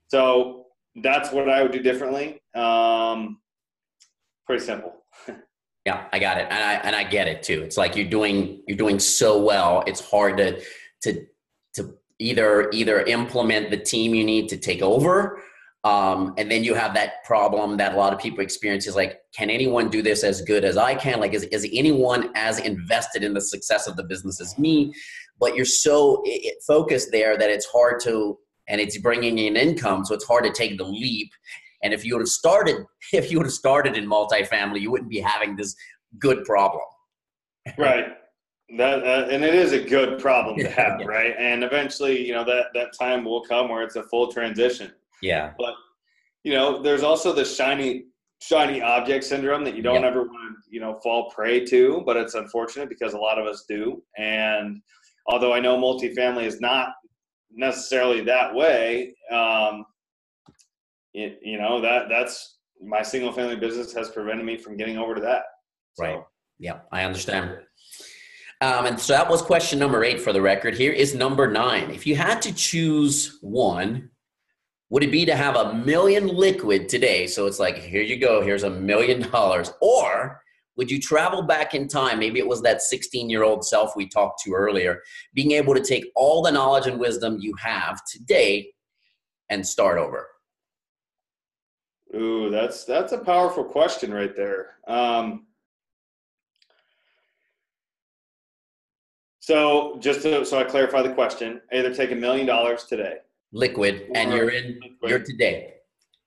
so 0.09 0.67
that's 0.97 1.33
what 1.33 1.49
I 1.49 1.63
would 1.63 1.73
do 1.73 1.83
differently. 1.83 2.41
Um, 2.55 3.41
pretty 4.47 4.65
simple. 4.65 4.95
yeah, 5.87 6.07
I 6.13 6.19
got 6.19 6.39
it, 6.39 6.47
and 6.51 6.63
I 6.63 6.75
and 6.75 6.95
I 6.95 7.05
get 7.05 7.27
it 7.27 7.43
too. 7.43 7.63
It's 7.63 7.77
like 7.77 7.97
you're 7.97 8.09
doing 8.09 8.63
you're 8.67 8.77
doing 8.77 8.99
so 8.99 9.43
well. 9.43 9.83
It's 9.87 10.01
hard 10.01 10.37
to 10.37 10.61
to 11.03 11.27
to 11.75 11.95
either 12.19 12.71
either 12.73 13.03
implement 13.03 13.71
the 13.71 13.79
team 13.79 14.15
you 14.15 14.25
need 14.25 14.49
to 14.51 14.59
take 14.59 14.83
over, 14.83 15.43
um, 15.85 16.35
and 16.37 16.51
then 16.51 16.63
you 16.63 16.75
have 16.75 16.93
that 16.95 17.25
problem 17.25 17.79
that 17.79 17.95
a 17.95 17.97
lot 17.97 18.13
of 18.13 18.19
people 18.19 18.41
experience 18.41 18.87
is 18.87 18.95
like, 18.95 19.21
can 19.35 19.49
anyone 19.49 19.89
do 19.89 20.03
this 20.03 20.23
as 20.23 20.43
good 20.43 20.65
as 20.65 20.77
I 20.77 20.95
can? 20.95 21.19
Like, 21.19 21.33
is 21.33 21.45
is 21.45 21.67
anyone 21.73 22.31
as 22.35 22.59
invested 22.59 23.25
in 23.25 23.33
the 23.33 23.41
success 23.41 23.87
of 23.87 23.97
the 23.97 24.05
business 24.05 24.41
as 24.41 24.59
me? 24.59 24.93
But 25.39 25.57
you're 25.57 25.65
so 25.65 26.23
focused 26.67 27.11
there 27.11 27.39
that 27.39 27.49
it's 27.49 27.65
hard 27.65 28.01
to 28.03 28.39
and 28.69 28.81
it's 28.81 28.99
bringing 28.99 29.39
in 29.39 29.57
income, 29.57 30.05
so 30.05 30.15
it's 30.15 30.27
hard 30.27 30.45
to 30.45 30.53
take 30.53 30.77
the 30.77 30.85
leap. 30.85 31.31
And 31.83 31.93
if 31.93 32.05
you 32.05 32.15
would 32.15 32.23
have 32.23 32.29
started, 32.29 32.85
if 33.13 33.31
you 33.31 33.39
would 33.39 33.47
have 33.47 33.53
started 33.53 33.97
in 33.97 34.07
multifamily, 34.09 34.81
you 34.81 34.91
wouldn't 34.91 35.11
be 35.11 35.21
having 35.21 35.57
this 35.57 35.75
good 36.19 36.45
problem. 36.45 36.83
right. 37.79 38.07
That 38.77 39.03
uh, 39.03 39.27
and 39.31 39.45
it 39.45 39.55
is 39.55 39.73
a 39.73 39.81
good 39.81 40.21
problem 40.21 40.57
to 40.59 40.71
have, 40.71 41.01
yeah. 41.01 41.07
right? 41.07 41.35
And 41.37 41.65
eventually, 41.65 42.25
you 42.25 42.33
know 42.33 42.45
that 42.45 42.67
that 42.75 42.91
time 42.97 43.25
will 43.25 43.43
come 43.43 43.69
where 43.69 43.83
it's 43.83 43.97
a 43.97 44.05
full 44.05 44.31
transition. 44.31 44.93
Yeah. 45.23 45.55
But 45.59 45.75
you 46.45 46.53
know, 46.53 46.81
there's 46.81 47.03
also 47.03 47.33
the 47.33 47.45
shiny 47.45 48.05
shiny 48.41 48.81
object 48.81 49.25
syndrome 49.25 49.65
that 49.65 49.75
you 49.75 49.83
don't 49.83 50.05
ever 50.05 50.23
want 50.23 50.57
to 50.65 50.71
you 50.71 50.81
know 50.81 51.01
fall 51.03 51.31
prey 51.31 51.65
to, 51.65 52.05
but 52.07 52.17
it's 52.17 52.35
unfortunate 52.35 52.89
because 52.89 53.13
a 53.13 53.19
lot 53.19 53.41
of 53.41 53.47
us 53.47 53.65
do. 53.69 54.01
And 54.17 54.81
although 55.27 55.53
I 55.53 55.59
know 55.59 55.77
multifamily 55.77 56.45
is 56.45 56.61
not 56.61 56.91
necessarily 57.53 58.21
that 58.23 58.55
way. 58.55 59.15
Um, 59.31 59.85
it, 61.15 61.41
you 61.43 61.59
know 61.59 61.81
that 61.81 62.09
that's 62.09 62.59
my 62.83 63.03
single 63.03 63.33
family 63.33 63.57
business 63.57 63.93
has 63.95 64.11
prevented 64.11 64.45
me 64.45 64.57
from 64.57 64.77
getting 64.77 64.99
over 64.99 65.15
to 65.15 65.21
that. 65.21 65.43
So. 65.95 66.05
Right. 66.05 66.23
Yeah, 66.59 66.81
I 66.93 67.05
understand. 67.05 67.59
Um, 68.63 68.87
and 68.87 69.01
so 69.01 69.15
that 69.15 69.29
was 69.29 69.41
question 69.41 69.79
number 69.79 70.05
eight 70.05 70.21
for 70.21 70.33
the 70.33 70.41
record. 70.41 70.75
Here 70.75 70.93
is 70.93 71.15
number 71.15 71.51
nine. 71.51 71.91
If 71.91 72.07
you 72.07 72.15
had 72.15 72.43
to 72.43 72.55
choose 72.55 73.39
one, 73.41 74.11
would 74.91 75.03
it 75.03 75.11
be 75.11 75.25
to 75.25 75.37
have 75.37 75.57
a 75.57 75.75
million 75.75 76.27
liquid 76.27 76.89
today? 76.89 77.27
So 77.27 77.47
it's 77.47 77.59
like, 77.59 77.79
here 77.79 78.03
you 78.03 78.19
go, 78.19 78.43
here's 78.43 78.65
a 78.65 78.71
million 78.71 79.23
dollars. 79.31 79.73
Or 79.81 80.43
would 80.77 80.91
you 80.91 81.01
travel 81.01 81.43
back 81.43 81.75
in 81.75 81.89
time? 81.89 82.19
Maybe 82.19 82.39
it 82.39 82.47
was 82.47 82.61
that 82.63 82.83
16 82.83 83.31
year 83.31 83.45
old 83.45 83.65
self 83.65 83.97
we 83.97 84.09
talked 84.09 84.43
to 84.45 84.53
earlier, 84.53 85.01
being 85.33 85.53
able 85.53 85.75
to 85.75 85.81
take 85.81 86.05
all 86.15 86.43
the 86.43 86.51
knowledge 86.51 86.87
and 86.87 87.01
wisdom 87.01 87.39
you 87.41 87.55
have 87.59 88.01
today 88.11 88.73
and 89.49 89.67
start 89.67 89.97
over. 89.97 90.27
Ooh, 92.17 92.51
that's 92.51 92.85
that's 92.85 93.13
a 93.13 93.19
powerful 93.19 93.65
question 93.65 94.13
right 94.13 94.35
there. 94.35 94.77
Um, 94.87 95.47
so 99.39 99.97
just 100.01 100.23
to, 100.23 100.45
so 100.45 100.59
I 100.59 100.65
clarify 100.65 101.03
the 101.03 101.15
question, 101.15 101.61
either 101.73 101.95
take 101.95 102.11
a 102.11 102.17
million 102.17 102.47
dollars 102.47 102.85
today, 102.85 103.19
liquid, 103.53 104.09
and 104.15 104.33
you're 104.33 104.51
in 104.51 104.81
liquid. 104.83 105.11
you're 105.11 105.19
today. 105.21 105.75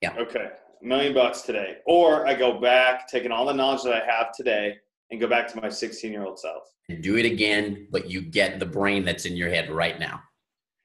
Yeah. 0.01 0.15
Okay 0.17 0.49
million 0.83 1.13
bucks 1.13 1.41
today. 1.41 1.77
Or 1.85 2.27
I 2.27 2.33
go 2.33 2.59
back, 2.59 3.07
taking 3.07 3.31
all 3.31 3.45
the 3.45 3.53
knowledge 3.53 3.83
that 3.83 3.93
I 3.93 4.05
have 4.05 4.35
today 4.35 4.75
and 5.11 5.19
go 5.19 5.27
back 5.27 5.47
to 5.53 5.61
my 5.61 5.69
16 5.69 6.11
year 6.11 6.25
old 6.25 6.39
self. 6.39 6.63
And 6.89 7.01
do 7.01 7.17
it 7.17 7.25
again, 7.25 7.87
but 7.91 8.09
you 8.09 8.21
get 8.21 8.59
the 8.59 8.65
brain 8.65 9.05
that's 9.05 9.25
in 9.25 9.35
your 9.35 9.49
head 9.49 9.71
right 9.71 9.99
now. 9.99 10.21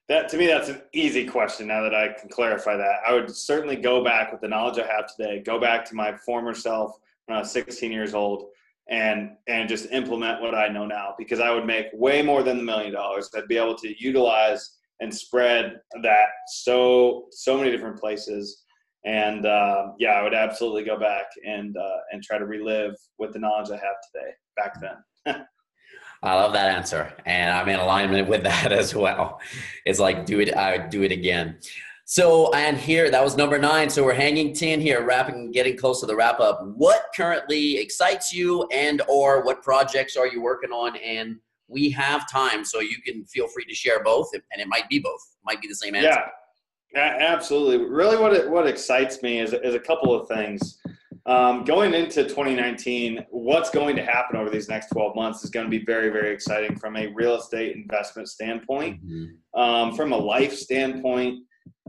That 0.08 0.28
to 0.30 0.38
me, 0.38 0.46
that's 0.46 0.70
an 0.70 0.80
easy 0.94 1.26
question 1.26 1.66
now 1.66 1.82
that 1.82 1.94
I 1.94 2.14
can 2.18 2.30
clarify 2.30 2.76
that. 2.76 3.00
I 3.06 3.12
would 3.12 3.34
certainly 3.34 3.76
go 3.76 4.02
back 4.02 4.32
with 4.32 4.40
the 4.40 4.48
knowledge 4.48 4.78
I 4.78 4.86
have 4.86 5.14
today, 5.14 5.42
go 5.44 5.60
back 5.60 5.84
to 5.86 5.94
my 5.94 6.16
former 6.16 6.54
self 6.54 6.98
when 7.26 7.36
I 7.36 7.40
was 7.40 7.52
16 7.52 7.92
years 7.92 8.14
old 8.14 8.46
and 8.90 9.32
and 9.48 9.68
just 9.68 9.90
implement 9.92 10.40
what 10.40 10.54
I 10.54 10.68
know 10.68 10.86
now 10.86 11.14
because 11.18 11.40
I 11.40 11.50
would 11.50 11.66
make 11.66 11.86
way 11.92 12.22
more 12.22 12.42
than 12.42 12.56
the 12.56 12.62
million 12.62 12.92
dollars. 12.92 13.28
I'd 13.36 13.48
be 13.48 13.58
able 13.58 13.76
to 13.76 14.02
utilize 14.02 14.76
and 15.00 15.14
spread 15.14 15.80
that 16.02 16.28
so 16.48 17.26
so 17.30 17.58
many 17.58 17.70
different 17.70 17.98
places 17.98 18.64
and 19.04 19.46
uh, 19.46 19.88
yeah, 19.98 20.12
I 20.12 20.22
would 20.22 20.34
absolutely 20.34 20.84
go 20.84 20.98
back 20.98 21.26
and 21.46 21.76
uh, 21.76 21.98
and 22.12 22.22
try 22.22 22.38
to 22.38 22.46
relive 22.46 22.94
with 23.18 23.32
the 23.32 23.38
knowledge 23.38 23.70
I 23.70 23.76
have 23.76 23.96
today 24.12 24.30
back 24.56 24.80
then. 24.80 25.44
I 26.22 26.34
love 26.34 26.52
that 26.52 26.74
answer, 26.76 27.12
and 27.26 27.50
I'm 27.50 27.68
in 27.68 27.78
alignment 27.78 28.28
with 28.28 28.42
that 28.44 28.72
as 28.72 28.94
well. 28.94 29.40
It's 29.84 29.98
like 29.98 30.26
do 30.26 30.40
it, 30.40 30.56
I 30.56 30.78
do 30.78 31.02
it 31.02 31.12
again. 31.12 31.58
So, 32.04 32.52
and 32.54 32.78
here 32.78 33.10
that 33.10 33.22
was 33.22 33.36
number 33.36 33.58
nine. 33.58 33.90
So 33.90 34.02
we're 34.02 34.14
hanging 34.14 34.54
ten 34.54 34.80
here, 34.80 35.04
wrapping, 35.04 35.52
getting 35.52 35.76
close 35.76 36.00
to 36.00 36.06
the 36.06 36.16
wrap 36.16 36.40
up. 36.40 36.60
What 36.74 37.06
currently 37.14 37.78
excites 37.78 38.32
you, 38.32 38.66
and 38.72 39.02
or 39.08 39.44
what 39.44 39.62
projects 39.62 40.16
are 40.16 40.26
you 40.26 40.40
working 40.40 40.70
on? 40.70 40.96
And 40.96 41.36
we 41.68 41.90
have 41.90 42.30
time, 42.30 42.64
so 42.64 42.80
you 42.80 42.96
can 43.04 43.24
feel 43.26 43.46
free 43.48 43.66
to 43.66 43.74
share 43.74 44.02
both, 44.02 44.30
and 44.32 44.60
it 44.60 44.68
might 44.68 44.88
be 44.88 44.98
both, 44.98 45.20
might 45.44 45.60
be 45.60 45.68
the 45.68 45.74
same 45.74 45.94
answer. 45.94 46.08
Yeah. 46.08 46.28
Absolutely. 46.94 47.86
Really, 47.86 48.16
what 48.16 48.32
it, 48.32 48.48
what 48.48 48.66
excites 48.66 49.22
me 49.22 49.40
is, 49.40 49.52
is 49.52 49.74
a 49.74 49.78
couple 49.78 50.14
of 50.14 50.26
things. 50.26 50.77
Um, 51.28 51.62
going 51.64 51.92
into 51.92 52.22
2019, 52.22 53.26
what's 53.28 53.68
going 53.68 53.94
to 53.96 54.02
happen 54.02 54.38
over 54.38 54.48
these 54.48 54.70
next 54.70 54.88
12 54.88 55.14
months 55.14 55.44
is 55.44 55.50
going 55.50 55.66
to 55.66 55.70
be 55.70 55.84
very, 55.84 56.08
very 56.08 56.32
exciting 56.32 56.78
from 56.78 56.96
a 56.96 57.08
real 57.08 57.34
estate 57.34 57.76
investment 57.76 58.28
standpoint. 58.28 59.04
Mm-hmm. 59.04 59.60
Um, 59.60 59.94
from 59.94 60.12
a 60.12 60.16
life 60.16 60.54
standpoint, 60.54 61.40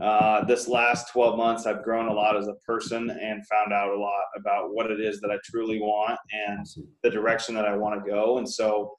uh, 0.02 0.44
this 0.44 0.68
last 0.68 1.10
12 1.12 1.38
months, 1.38 1.64
I've 1.64 1.82
grown 1.82 2.08
a 2.08 2.12
lot 2.12 2.36
as 2.36 2.48
a 2.48 2.54
person 2.66 3.08
and 3.08 3.46
found 3.46 3.72
out 3.72 3.88
a 3.88 3.98
lot 3.98 4.24
about 4.36 4.74
what 4.74 4.90
it 4.90 5.00
is 5.00 5.22
that 5.22 5.30
I 5.30 5.38
truly 5.42 5.80
want 5.80 6.20
and 6.32 6.66
the 7.02 7.08
direction 7.08 7.54
that 7.54 7.64
I 7.64 7.74
want 7.74 8.04
to 8.04 8.10
go. 8.10 8.36
And 8.36 8.48
so, 8.48 8.92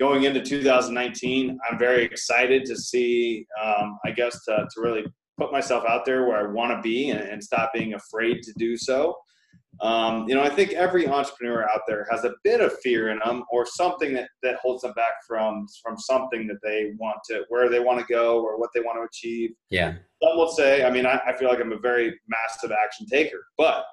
going 0.00 0.24
into 0.24 0.42
2019, 0.42 1.56
I'm 1.70 1.78
very 1.78 2.02
excited 2.02 2.64
to 2.64 2.76
see, 2.76 3.46
um, 3.64 3.96
I 4.04 4.10
guess, 4.10 4.44
to, 4.46 4.66
to 4.74 4.80
really 4.80 5.04
put 5.38 5.52
myself 5.52 5.84
out 5.88 6.04
there 6.04 6.26
where 6.26 6.48
I 6.48 6.52
want 6.52 6.72
to 6.72 6.82
be 6.82 7.10
and, 7.10 7.20
and 7.20 7.42
stop 7.42 7.72
being 7.72 7.94
afraid 7.94 8.42
to 8.42 8.52
do 8.56 8.76
so. 8.76 9.14
Um, 9.80 10.28
you 10.28 10.34
know, 10.34 10.42
I 10.42 10.48
think 10.48 10.72
every 10.72 11.08
entrepreneur 11.08 11.64
out 11.64 11.80
there 11.86 12.06
has 12.10 12.24
a 12.24 12.34
bit 12.44 12.60
of 12.60 12.72
fear 12.80 13.08
in 13.10 13.18
them 13.24 13.42
or 13.50 13.66
something 13.66 14.12
that, 14.14 14.28
that 14.42 14.56
holds 14.56 14.82
them 14.82 14.92
back 14.92 15.14
from 15.26 15.66
from 15.82 15.98
something 15.98 16.46
that 16.46 16.58
they 16.62 16.92
want 16.98 17.18
to 17.30 17.44
where 17.48 17.68
they 17.68 17.80
want 17.80 17.98
to 17.98 18.06
go 18.06 18.40
or 18.42 18.58
what 18.58 18.70
they 18.74 18.80
want 18.80 18.98
to 18.98 19.02
achieve. 19.02 19.50
Yeah. 19.70 19.94
Some 20.22 20.36
will 20.36 20.50
say, 20.50 20.84
I 20.84 20.90
mean, 20.90 21.06
I, 21.06 21.20
I 21.26 21.36
feel 21.36 21.48
like 21.48 21.60
I'm 21.60 21.72
a 21.72 21.78
very 21.78 22.18
massive 22.28 22.72
action 22.72 23.06
taker, 23.06 23.44
but 23.58 23.84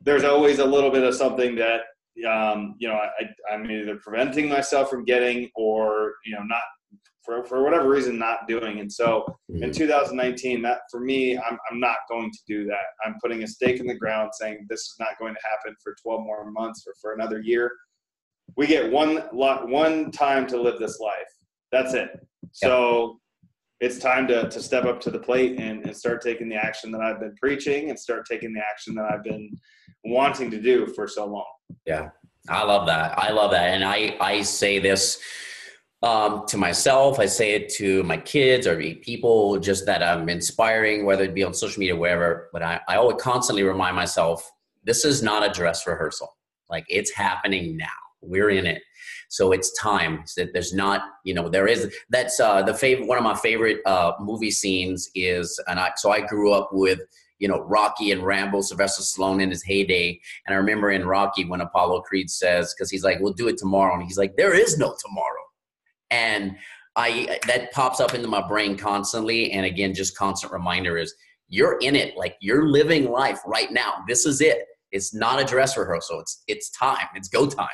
there's 0.00 0.24
always 0.24 0.60
a 0.60 0.64
little 0.64 0.90
bit 0.90 1.02
of 1.02 1.14
something 1.14 1.56
that 1.56 1.80
um, 2.28 2.76
you 2.78 2.88
know 2.88 2.94
I, 2.94 3.52
I'm 3.52 3.70
either 3.70 3.96
preventing 3.96 4.48
myself 4.48 4.88
from 4.88 5.04
getting 5.04 5.50
or 5.54 6.14
you 6.24 6.34
know 6.34 6.42
not 6.44 6.62
for, 7.26 7.44
for 7.44 7.62
whatever 7.62 7.88
reason 7.88 8.18
not 8.18 8.46
doing. 8.48 8.78
And 8.78 8.90
so 8.90 9.26
in 9.48 9.56
mm-hmm. 9.56 9.70
2019, 9.72 10.62
that 10.62 10.78
for 10.90 11.00
me, 11.00 11.36
I'm, 11.36 11.58
I'm 11.70 11.80
not 11.80 11.96
going 12.08 12.30
to 12.30 12.38
do 12.46 12.64
that. 12.66 12.84
I'm 13.04 13.16
putting 13.20 13.42
a 13.42 13.46
stake 13.46 13.80
in 13.80 13.86
the 13.86 13.96
ground 13.96 14.30
saying 14.32 14.66
this 14.68 14.80
is 14.80 14.94
not 14.98 15.18
going 15.18 15.34
to 15.34 15.40
happen 15.50 15.76
for 15.82 15.96
12 16.02 16.22
more 16.22 16.50
months 16.50 16.84
or 16.86 16.94
for 17.02 17.12
another 17.12 17.40
year. 17.40 17.70
We 18.56 18.66
get 18.66 18.90
one 18.90 19.24
lot, 19.32 19.68
one 19.68 20.12
time 20.12 20.46
to 20.46 20.60
live 20.60 20.78
this 20.78 21.00
life. 21.00 21.12
That's 21.72 21.92
it. 21.92 22.24
So 22.52 23.18
it's 23.80 23.98
time 23.98 24.26
to, 24.28 24.48
to 24.48 24.62
step 24.62 24.84
up 24.84 25.00
to 25.00 25.10
the 25.10 25.18
plate 25.18 25.58
and, 25.58 25.84
and 25.84 25.94
start 25.94 26.22
taking 26.22 26.48
the 26.48 26.56
action 26.56 26.90
that 26.92 27.00
I've 27.00 27.20
been 27.20 27.34
preaching 27.34 27.90
and 27.90 27.98
start 27.98 28.24
taking 28.24 28.54
the 28.54 28.60
action 28.60 28.94
that 28.94 29.10
I've 29.10 29.24
been 29.24 29.50
wanting 30.04 30.50
to 30.52 30.60
do 30.60 30.86
for 30.94 31.06
so 31.08 31.26
long. 31.26 31.44
Yeah. 31.84 32.10
I 32.48 32.62
love 32.62 32.86
that. 32.86 33.18
I 33.18 33.32
love 33.32 33.50
that. 33.50 33.74
And 33.74 33.84
I, 33.84 34.16
I 34.20 34.42
say 34.42 34.78
this, 34.78 35.20
um, 36.06 36.46
to 36.46 36.56
myself. 36.56 37.18
I 37.18 37.26
say 37.26 37.54
it 37.54 37.68
to 37.74 38.02
my 38.04 38.16
kids 38.16 38.66
or 38.66 38.76
people 38.76 39.58
just 39.58 39.86
that 39.86 40.02
I'm 40.02 40.28
inspiring, 40.28 41.04
whether 41.04 41.24
it 41.24 41.34
be 41.34 41.42
on 41.42 41.52
social 41.52 41.80
media, 41.80 41.96
wherever. 41.96 42.48
But 42.52 42.62
I, 42.62 42.80
I 42.88 42.96
always 42.96 43.20
constantly 43.20 43.64
remind 43.64 43.96
myself 43.96 44.48
this 44.84 45.04
is 45.04 45.22
not 45.22 45.44
a 45.44 45.52
dress 45.52 45.84
rehearsal. 45.86 46.28
Like 46.70 46.84
it's 46.88 47.10
happening 47.10 47.76
now. 47.76 47.86
We're 48.20 48.50
in 48.50 48.66
it. 48.66 48.82
So 49.28 49.50
it's 49.50 49.76
time. 49.76 50.22
that 50.36 50.52
there's 50.52 50.72
not, 50.72 51.02
you 51.24 51.34
know, 51.34 51.48
there 51.48 51.66
is. 51.66 51.92
That's 52.10 52.38
uh, 52.38 52.62
the 52.62 52.74
favorite. 52.74 53.08
One 53.08 53.18
of 53.18 53.24
my 53.24 53.34
favorite 53.34 53.80
uh, 53.84 54.12
movie 54.20 54.52
scenes 54.52 55.10
is, 55.16 55.60
and 55.66 55.80
I. 55.80 55.90
So 55.96 56.12
I 56.12 56.20
grew 56.20 56.52
up 56.52 56.70
with 56.72 57.00
you 57.38 57.48
know, 57.48 57.60
Rocky 57.60 58.12
and 58.12 58.22
Rambo, 58.22 58.62
Sylvester 58.62 59.02
Stallone 59.02 59.42
in 59.42 59.50
his 59.50 59.62
heyday. 59.62 60.18
And 60.46 60.54
I 60.54 60.56
remember 60.56 60.90
in 60.90 61.06
Rocky 61.06 61.44
when 61.44 61.60
Apollo 61.60 62.00
Creed 62.00 62.30
says, 62.30 62.72
because 62.72 62.90
he's 62.90 63.04
like, 63.04 63.20
we'll 63.20 63.34
do 63.34 63.46
it 63.48 63.58
tomorrow. 63.58 63.92
And 63.92 64.02
he's 64.02 64.16
like, 64.16 64.36
there 64.38 64.54
is 64.54 64.78
no 64.78 64.96
tomorrow 65.06 65.42
and 66.10 66.56
I 66.96 67.38
that 67.46 67.72
pops 67.72 68.00
up 68.00 68.14
into 68.14 68.28
my 68.28 68.46
brain 68.46 68.76
constantly. 68.76 69.52
And 69.52 69.66
again, 69.66 69.94
just 69.94 70.16
constant 70.16 70.52
reminder 70.52 70.96
is 70.96 71.14
you're 71.48 71.78
in 71.78 71.94
it, 71.94 72.16
like 72.16 72.36
you're 72.40 72.68
living 72.68 73.10
life 73.10 73.40
right 73.46 73.70
now. 73.70 73.94
This 74.08 74.26
is 74.26 74.40
it. 74.40 74.64
It's 74.92 75.14
not 75.14 75.40
a 75.40 75.44
dress 75.44 75.76
rehearsal. 75.76 76.20
It's 76.20 76.42
it's 76.48 76.70
time. 76.70 77.06
It's 77.14 77.28
go 77.28 77.46
time. 77.46 77.68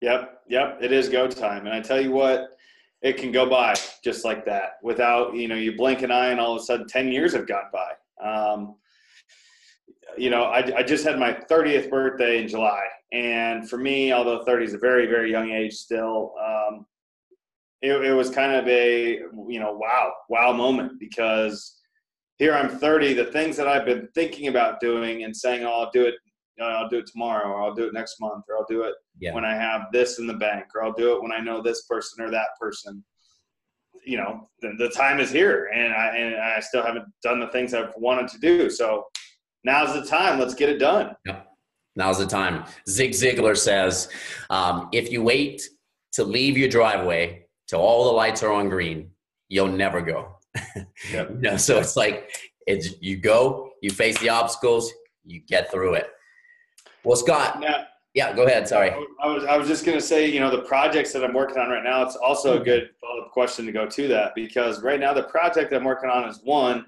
Yep, 0.00 0.42
yep. 0.48 0.78
It 0.82 0.92
is 0.92 1.08
go 1.08 1.26
time. 1.26 1.66
And 1.66 1.74
I 1.74 1.80
tell 1.80 2.00
you 2.00 2.10
what, 2.10 2.50
it 3.04 3.18
can 3.18 3.30
go 3.30 3.48
by 3.48 3.74
just 4.02 4.24
like 4.24 4.44
that 4.46 4.78
without 4.82 5.36
you 5.36 5.46
know 5.46 5.54
you 5.54 5.76
blink 5.76 6.02
an 6.02 6.10
eye 6.10 6.30
and 6.30 6.40
all 6.40 6.56
of 6.56 6.60
a 6.60 6.64
sudden 6.64 6.88
10 6.88 7.12
years 7.12 7.34
have 7.34 7.46
gone 7.46 7.70
by 7.72 8.26
um, 8.26 8.76
you 10.16 10.30
know 10.30 10.44
I, 10.44 10.78
I 10.78 10.82
just 10.82 11.04
had 11.04 11.18
my 11.18 11.34
30th 11.34 11.90
birthday 11.90 12.42
in 12.42 12.48
july 12.48 12.82
and 13.12 13.68
for 13.68 13.76
me 13.76 14.12
although 14.12 14.42
30 14.42 14.64
is 14.64 14.74
a 14.74 14.78
very 14.78 15.06
very 15.06 15.30
young 15.30 15.50
age 15.50 15.74
still 15.74 16.34
um, 16.42 16.86
it, 17.84 18.04
it 18.04 18.14
was 18.14 18.30
kind 18.30 18.54
of 18.54 18.66
a 18.66 19.20
you 19.48 19.60
know 19.60 19.72
wow 19.74 20.12
wow 20.30 20.52
moment 20.52 20.98
because 20.98 21.78
here 22.38 22.54
I'm 22.54 22.68
30. 22.68 23.12
The 23.12 23.26
things 23.26 23.56
that 23.56 23.68
I've 23.68 23.84
been 23.84 24.08
thinking 24.14 24.48
about 24.48 24.80
doing 24.80 25.24
and 25.24 25.36
saying, 25.36 25.64
"Oh, 25.64 25.82
I'll 25.82 25.90
do 25.92 26.04
it. 26.06 26.14
You 26.56 26.64
know, 26.64 26.70
I'll 26.70 26.88
do 26.88 26.98
it 26.98 27.06
tomorrow, 27.06 27.48
or 27.48 27.62
I'll 27.62 27.74
do 27.74 27.84
it 27.84 27.92
next 27.92 28.20
month, 28.20 28.44
or 28.48 28.56
I'll 28.56 28.66
do 28.68 28.82
it 28.82 28.94
yeah. 29.20 29.34
when 29.34 29.44
I 29.44 29.54
have 29.54 29.82
this 29.92 30.18
in 30.18 30.26
the 30.26 30.34
bank, 30.34 30.66
or 30.74 30.84
I'll 30.84 30.92
do 30.92 31.14
it 31.14 31.22
when 31.22 31.32
I 31.32 31.40
know 31.40 31.62
this 31.62 31.84
person 31.84 32.24
or 32.24 32.30
that 32.30 32.48
person." 32.58 33.04
You 34.06 34.18
know, 34.18 34.48
the, 34.60 34.74
the 34.78 34.88
time 34.88 35.20
is 35.20 35.30
here, 35.30 35.70
and 35.74 35.92
I 35.92 36.16
and 36.16 36.36
I 36.36 36.60
still 36.60 36.82
haven't 36.82 37.06
done 37.22 37.38
the 37.38 37.48
things 37.48 37.74
I've 37.74 37.92
wanted 37.96 38.28
to 38.28 38.38
do. 38.38 38.70
So 38.70 39.04
now's 39.62 39.92
the 39.94 40.06
time. 40.06 40.38
Let's 40.38 40.54
get 40.54 40.70
it 40.70 40.78
done. 40.78 41.14
Yeah. 41.26 41.42
Now's 41.96 42.18
the 42.18 42.26
time. 42.26 42.64
Zig 42.88 43.12
Ziglar 43.12 43.56
says, 43.56 44.08
um, 44.50 44.88
if 44.92 45.12
you 45.12 45.22
wait 45.22 45.62
to 46.14 46.24
leave 46.24 46.58
your 46.58 46.68
driveway 46.68 47.43
till 47.66 47.80
all 47.80 48.04
the 48.04 48.12
lights 48.12 48.42
are 48.42 48.52
on 48.52 48.68
green, 48.68 49.10
you'll 49.48 49.68
never 49.68 50.00
go. 50.00 50.38
Yep. 51.12 51.30
you 51.30 51.36
know, 51.36 51.56
so 51.56 51.78
it's 51.78 51.96
like 51.96 52.30
it's 52.66 53.00
you 53.00 53.16
go, 53.16 53.70
you 53.82 53.90
face 53.90 54.18
the 54.20 54.28
obstacles, 54.28 54.92
you 55.24 55.40
get 55.40 55.70
through 55.70 55.94
it. 55.94 56.08
Well, 57.02 57.16
Scott. 57.16 57.60
Now, 57.60 57.84
yeah, 58.14 58.32
go 58.32 58.44
ahead. 58.44 58.68
Sorry. 58.68 58.92
I 59.20 59.26
was 59.26 59.44
I 59.44 59.56
was 59.56 59.66
just 59.68 59.84
gonna 59.84 60.00
say, 60.00 60.30
you 60.30 60.40
know, 60.40 60.50
the 60.50 60.62
projects 60.62 61.12
that 61.12 61.24
I'm 61.24 61.34
working 61.34 61.58
on 61.58 61.68
right 61.68 61.82
now. 61.82 62.02
It's 62.02 62.16
also 62.16 62.52
a 62.52 62.56
mm-hmm. 62.56 62.64
good 62.64 62.90
follow-up 63.00 63.32
question 63.32 63.66
to 63.66 63.72
go 63.72 63.86
to 63.86 64.08
that 64.08 64.34
because 64.34 64.82
right 64.82 65.00
now 65.00 65.12
the 65.12 65.24
project 65.24 65.72
I'm 65.72 65.84
working 65.84 66.08
on 66.08 66.28
is 66.28 66.40
one 66.44 66.86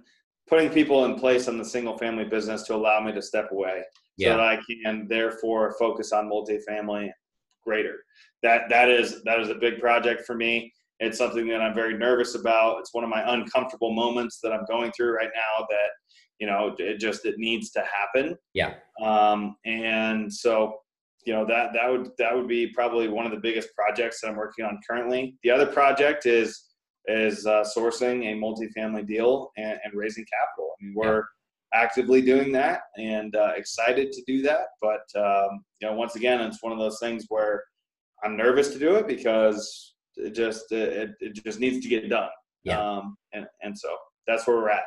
putting 0.49 0.71
people 0.71 1.05
in 1.05 1.19
place 1.19 1.49
on 1.49 1.59
the 1.59 1.65
single 1.65 1.99
family 1.99 2.25
business 2.25 2.63
to 2.63 2.75
allow 2.75 3.01
me 3.01 3.13
to 3.13 3.21
step 3.21 3.51
away 3.51 3.83
yeah. 4.17 4.29
so 4.29 4.37
that 4.37 4.41
I 4.41 4.59
can 4.85 5.09
therefore 5.09 5.75
focus 5.79 6.13
on 6.13 6.31
multifamily 6.31 7.11
greater. 7.67 7.97
That 8.43 8.63
that 8.71 8.89
is 8.89 9.23
that 9.25 9.41
is 9.41 9.49
a 9.49 9.55
big 9.55 9.81
project 9.81 10.25
for 10.27 10.35
me. 10.35 10.73
It's 10.99 11.19
something 11.19 11.47
that 11.49 11.61
I'm 11.61 11.75
very 11.75 11.97
nervous 11.97 12.35
about. 12.35 12.79
It's 12.79 12.95
one 12.95 13.05
of 13.05 13.11
my 13.11 13.23
uncomfortable 13.35 13.93
moments 13.93 14.39
that 14.43 14.53
I'm 14.53 14.65
going 14.67 14.93
through 14.93 15.15
right 15.15 15.31
now 15.35 15.67
that 15.69 15.89
you 16.39 16.47
know 16.47 16.75
it 16.79 16.99
just 16.99 17.27
it 17.27 17.37
needs 17.39 17.71
to 17.73 17.85
happen. 17.85 18.37
Yeah. 18.55 18.75
Um, 19.03 19.57
and 19.65 20.33
so 20.33 20.79
you 21.27 21.33
know 21.33 21.45
that 21.47 21.73
that 21.75 21.91
would 21.91 22.11
that 22.19 22.35
would 22.35 22.49
be 22.49 22.69
probably 22.69 23.09
one 23.09 23.27
of 23.27 23.33
the 23.33 23.39
biggest 23.39 23.71
projects 23.75 24.21
that 24.21 24.29
I'm 24.29 24.37
working 24.37 24.65
on 24.65 24.79
currently. 24.89 25.37
The 25.43 25.51
other 25.51 25.67
project 25.67 26.27
is 26.27 26.63
is 27.07 27.47
uh, 27.47 27.65
sourcing 27.77 28.33
a 28.33 28.35
multifamily 28.35 29.07
deal 29.07 29.51
and, 29.57 29.79
and 29.85 29.95
raising 29.95 30.25
capital. 30.25 30.71
I 30.81 30.85
mean, 30.85 30.95
we're. 30.97 31.25
Actively 31.75 32.23
doing 32.23 32.53
that 32.53 32.81
and 32.97 33.35
uh, 33.37 33.53
excited 33.57 34.13
to 34.13 34.23
do 34.27 34.43
that. 34.43 34.67
But 34.81 35.05
um, 35.17 35.65
you 35.81 35.89
know, 35.89 35.95
once 35.95 36.17
again, 36.17 36.41
it's 36.41 36.63
one 36.63 36.73
of 36.73 36.79
those 36.79 36.99
things 37.01 37.25
where 37.29 37.63
I'm 38.25 38.37
nervous 38.37 38.69
to 38.71 38.79
do 38.79 38.97
it 38.97 39.07
because 39.07 39.95
it 40.17 40.35
just 40.35 40.73
it, 40.73 41.11
it 41.21 41.35
just 41.45 41.61
needs 41.61 41.81
to 41.81 41.89
get 41.89 42.09
done. 42.09 42.31
Yeah. 42.65 42.81
Um, 42.81 43.17
and 43.33 43.47
and 43.63 43.79
so 43.79 43.95
that's 44.27 44.47
where 44.47 44.57
we're 44.57 44.71
at. 44.71 44.85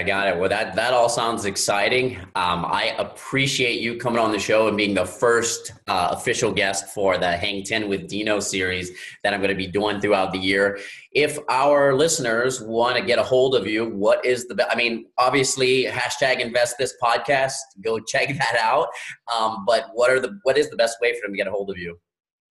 I 0.00 0.02
got 0.02 0.28
it. 0.28 0.38
Well, 0.38 0.48
that 0.48 0.74
that 0.76 0.94
all 0.94 1.10
sounds 1.10 1.44
exciting. 1.44 2.16
Um, 2.34 2.64
I 2.64 2.94
appreciate 2.96 3.82
you 3.82 3.98
coming 3.98 4.18
on 4.18 4.32
the 4.32 4.38
show 4.38 4.66
and 4.66 4.74
being 4.74 4.94
the 4.94 5.04
first 5.04 5.74
uh, 5.88 6.08
official 6.12 6.52
guest 6.52 6.94
for 6.94 7.18
the 7.18 7.32
Hang 7.32 7.62
Ten 7.64 7.86
with 7.86 8.08
Dino 8.08 8.40
series 8.40 8.92
that 9.22 9.34
I'm 9.34 9.40
going 9.40 9.50
to 9.50 9.54
be 9.54 9.66
doing 9.66 10.00
throughout 10.00 10.32
the 10.32 10.38
year. 10.38 10.78
If 11.12 11.38
our 11.50 11.94
listeners 11.94 12.62
want 12.62 12.96
to 12.96 13.04
get 13.04 13.18
a 13.18 13.22
hold 13.22 13.54
of 13.54 13.66
you, 13.66 13.90
what 13.90 14.24
is 14.24 14.48
the? 14.48 14.66
I 14.70 14.74
mean, 14.74 15.04
obviously, 15.18 15.84
hashtag 15.84 16.40
Invest 16.40 16.76
This 16.78 16.94
podcast. 17.02 17.56
Go 17.84 17.98
check 18.00 18.28
that 18.38 18.56
out. 18.58 18.88
Um, 19.30 19.66
but 19.66 19.90
what 19.92 20.10
are 20.10 20.18
the? 20.18 20.40
What 20.44 20.56
is 20.56 20.70
the 20.70 20.76
best 20.76 20.96
way 21.02 21.12
for 21.12 21.26
them 21.26 21.32
to 21.32 21.36
get 21.36 21.46
a 21.46 21.50
hold 21.50 21.68
of 21.68 21.76
you? 21.76 21.98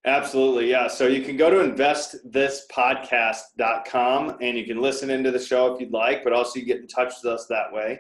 Absolutely, 0.06 0.70
yeah. 0.70 0.88
So 0.88 1.08
you 1.08 1.22
can 1.22 1.36
go 1.36 1.50
to 1.50 1.58
investthispodcast.com 1.58 4.38
and 4.42 4.58
you 4.58 4.64
can 4.66 4.82
listen 4.82 5.10
into 5.10 5.30
the 5.30 5.40
show 5.40 5.74
if 5.74 5.82
you'd 5.82 5.92
like, 5.92 6.24
but 6.24 6.32
also 6.32 6.58
you 6.58 6.66
get 6.66 6.78
in 6.78 6.88
touch 6.88 7.16
with 7.22 7.34
us 7.34 7.48
that 7.48 7.74
way. 7.74 8.00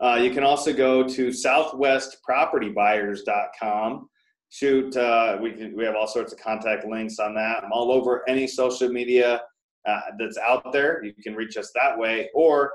Uh, 0.00 0.20
you 0.22 0.30
can 0.30 0.44
also 0.44 0.74
go 0.74 1.08
to 1.08 1.28
southwestpropertybuyers.com. 1.28 4.10
Shoot, 4.50 4.96
uh, 4.96 5.36
we, 5.40 5.52
can, 5.52 5.76
we 5.76 5.84
have 5.84 5.94
all 5.94 6.06
sorts 6.06 6.32
of 6.32 6.38
contact 6.38 6.86
links 6.86 7.18
on 7.18 7.34
that. 7.34 7.62
I'm 7.64 7.72
all 7.72 7.92
over 7.92 8.26
any 8.28 8.46
social 8.46 8.90
media 8.90 9.42
uh, 9.86 10.00
that's 10.18 10.38
out 10.38 10.72
there. 10.72 11.02
You 11.02 11.12
can 11.22 11.34
reach 11.34 11.56
us 11.56 11.72
that 11.74 11.98
way. 11.98 12.28
Or, 12.34 12.72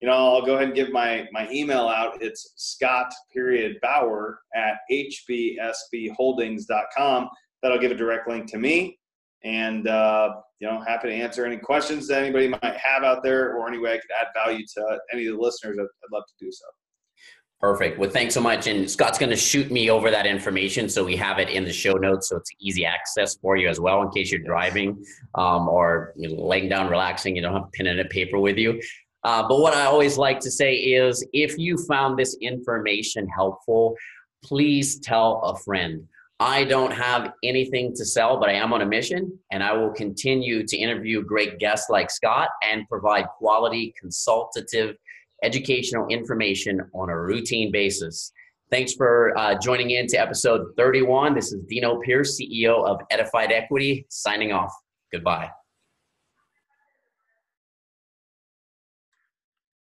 you 0.00 0.08
know, 0.08 0.14
I'll 0.14 0.44
go 0.44 0.56
ahead 0.56 0.66
and 0.66 0.74
give 0.74 0.90
my, 0.90 1.28
my 1.32 1.48
email 1.50 1.88
out. 1.88 2.20
It's 2.20 2.52
scott 2.56 3.14
period 3.32 3.78
bauer 3.82 4.40
at 4.54 4.74
hbsbholdings.com 4.90 7.30
that'll 7.66 7.80
give 7.80 7.90
a 7.90 7.96
direct 7.96 8.28
link 8.28 8.46
to 8.52 8.58
me 8.58 8.98
and 9.44 9.88
uh, 9.88 10.36
you 10.60 10.68
know, 10.68 10.80
happy 10.80 11.08
to 11.08 11.14
answer 11.14 11.44
any 11.44 11.56
questions 11.56 12.08
that 12.08 12.22
anybody 12.22 12.48
might 12.48 12.76
have 12.76 13.04
out 13.04 13.22
there, 13.22 13.54
or 13.56 13.68
any 13.68 13.78
way 13.78 13.94
I 13.94 13.98
could 13.98 14.10
add 14.20 14.28
value 14.34 14.64
to 14.74 14.98
any 15.12 15.26
of 15.26 15.36
the 15.36 15.40
listeners. 15.40 15.76
I'd, 15.78 15.82
I'd 15.82 16.12
love 16.12 16.24
to 16.26 16.44
do 16.44 16.50
so. 16.50 16.64
Perfect. 17.60 17.98
Well, 17.98 18.10
thanks 18.10 18.34
so 18.34 18.40
much. 18.40 18.66
And 18.66 18.90
Scott's 18.90 19.18
going 19.18 19.30
to 19.30 19.36
shoot 19.36 19.70
me 19.70 19.88
over 19.88 20.10
that 20.10 20.26
information 20.26 20.90
so 20.90 21.04
we 21.04 21.16
have 21.16 21.38
it 21.38 21.48
in 21.48 21.64
the 21.64 21.72
show 21.72 21.94
notes 21.94 22.28
so 22.28 22.36
it's 22.36 22.50
easy 22.60 22.84
access 22.84 23.36
for 23.36 23.56
you 23.56 23.68
as 23.68 23.80
well 23.80 24.02
in 24.02 24.10
case 24.10 24.30
you're 24.30 24.42
driving 24.42 25.02
um, 25.36 25.66
or 25.66 26.12
you 26.16 26.28
know, 26.28 26.42
laying 26.42 26.68
down 26.68 26.90
relaxing. 26.90 27.34
You 27.34 27.42
don't 27.42 27.54
have 27.54 27.72
pen 27.72 27.86
and 27.86 28.00
a 28.00 28.04
paper 28.04 28.38
with 28.38 28.58
you. 28.58 28.80
Uh, 29.24 29.48
but 29.48 29.58
what 29.60 29.74
I 29.74 29.86
always 29.86 30.18
like 30.18 30.38
to 30.40 30.50
say 30.50 30.74
is 30.74 31.26
if 31.32 31.56
you 31.56 31.78
found 31.86 32.18
this 32.18 32.36
information 32.42 33.26
helpful, 33.26 33.96
please 34.44 35.00
tell 35.00 35.40
a 35.40 35.56
friend. 35.56 36.06
I 36.38 36.64
don't 36.64 36.92
have 36.92 37.32
anything 37.42 37.94
to 37.94 38.04
sell, 38.04 38.38
but 38.38 38.50
I 38.50 38.52
am 38.52 38.74
on 38.74 38.82
a 38.82 38.86
mission, 38.86 39.38
and 39.50 39.62
I 39.62 39.72
will 39.72 39.90
continue 39.90 40.66
to 40.66 40.76
interview 40.76 41.22
great 41.22 41.58
guests 41.58 41.88
like 41.88 42.10
Scott 42.10 42.50
and 42.62 42.86
provide 42.88 43.26
quality 43.38 43.94
consultative 43.98 44.96
educational 45.42 46.06
information 46.08 46.80
on 46.94 47.08
a 47.08 47.18
routine 47.18 47.72
basis. 47.72 48.32
Thanks 48.70 48.92
for 48.92 49.36
uh, 49.38 49.54
joining 49.58 49.92
in 49.92 50.06
to 50.08 50.16
episode 50.16 50.66
31. 50.76 51.34
This 51.34 51.52
is 51.52 51.62
Dino 51.68 52.00
Pierce, 52.00 52.38
CEO 52.38 52.86
of 52.86 53.00
Edified 53.10 53.52
Equity, 53.52 54.04
signing 54.10 54.52
off. 54.52 54.72
Goodbye. 55.12 55.50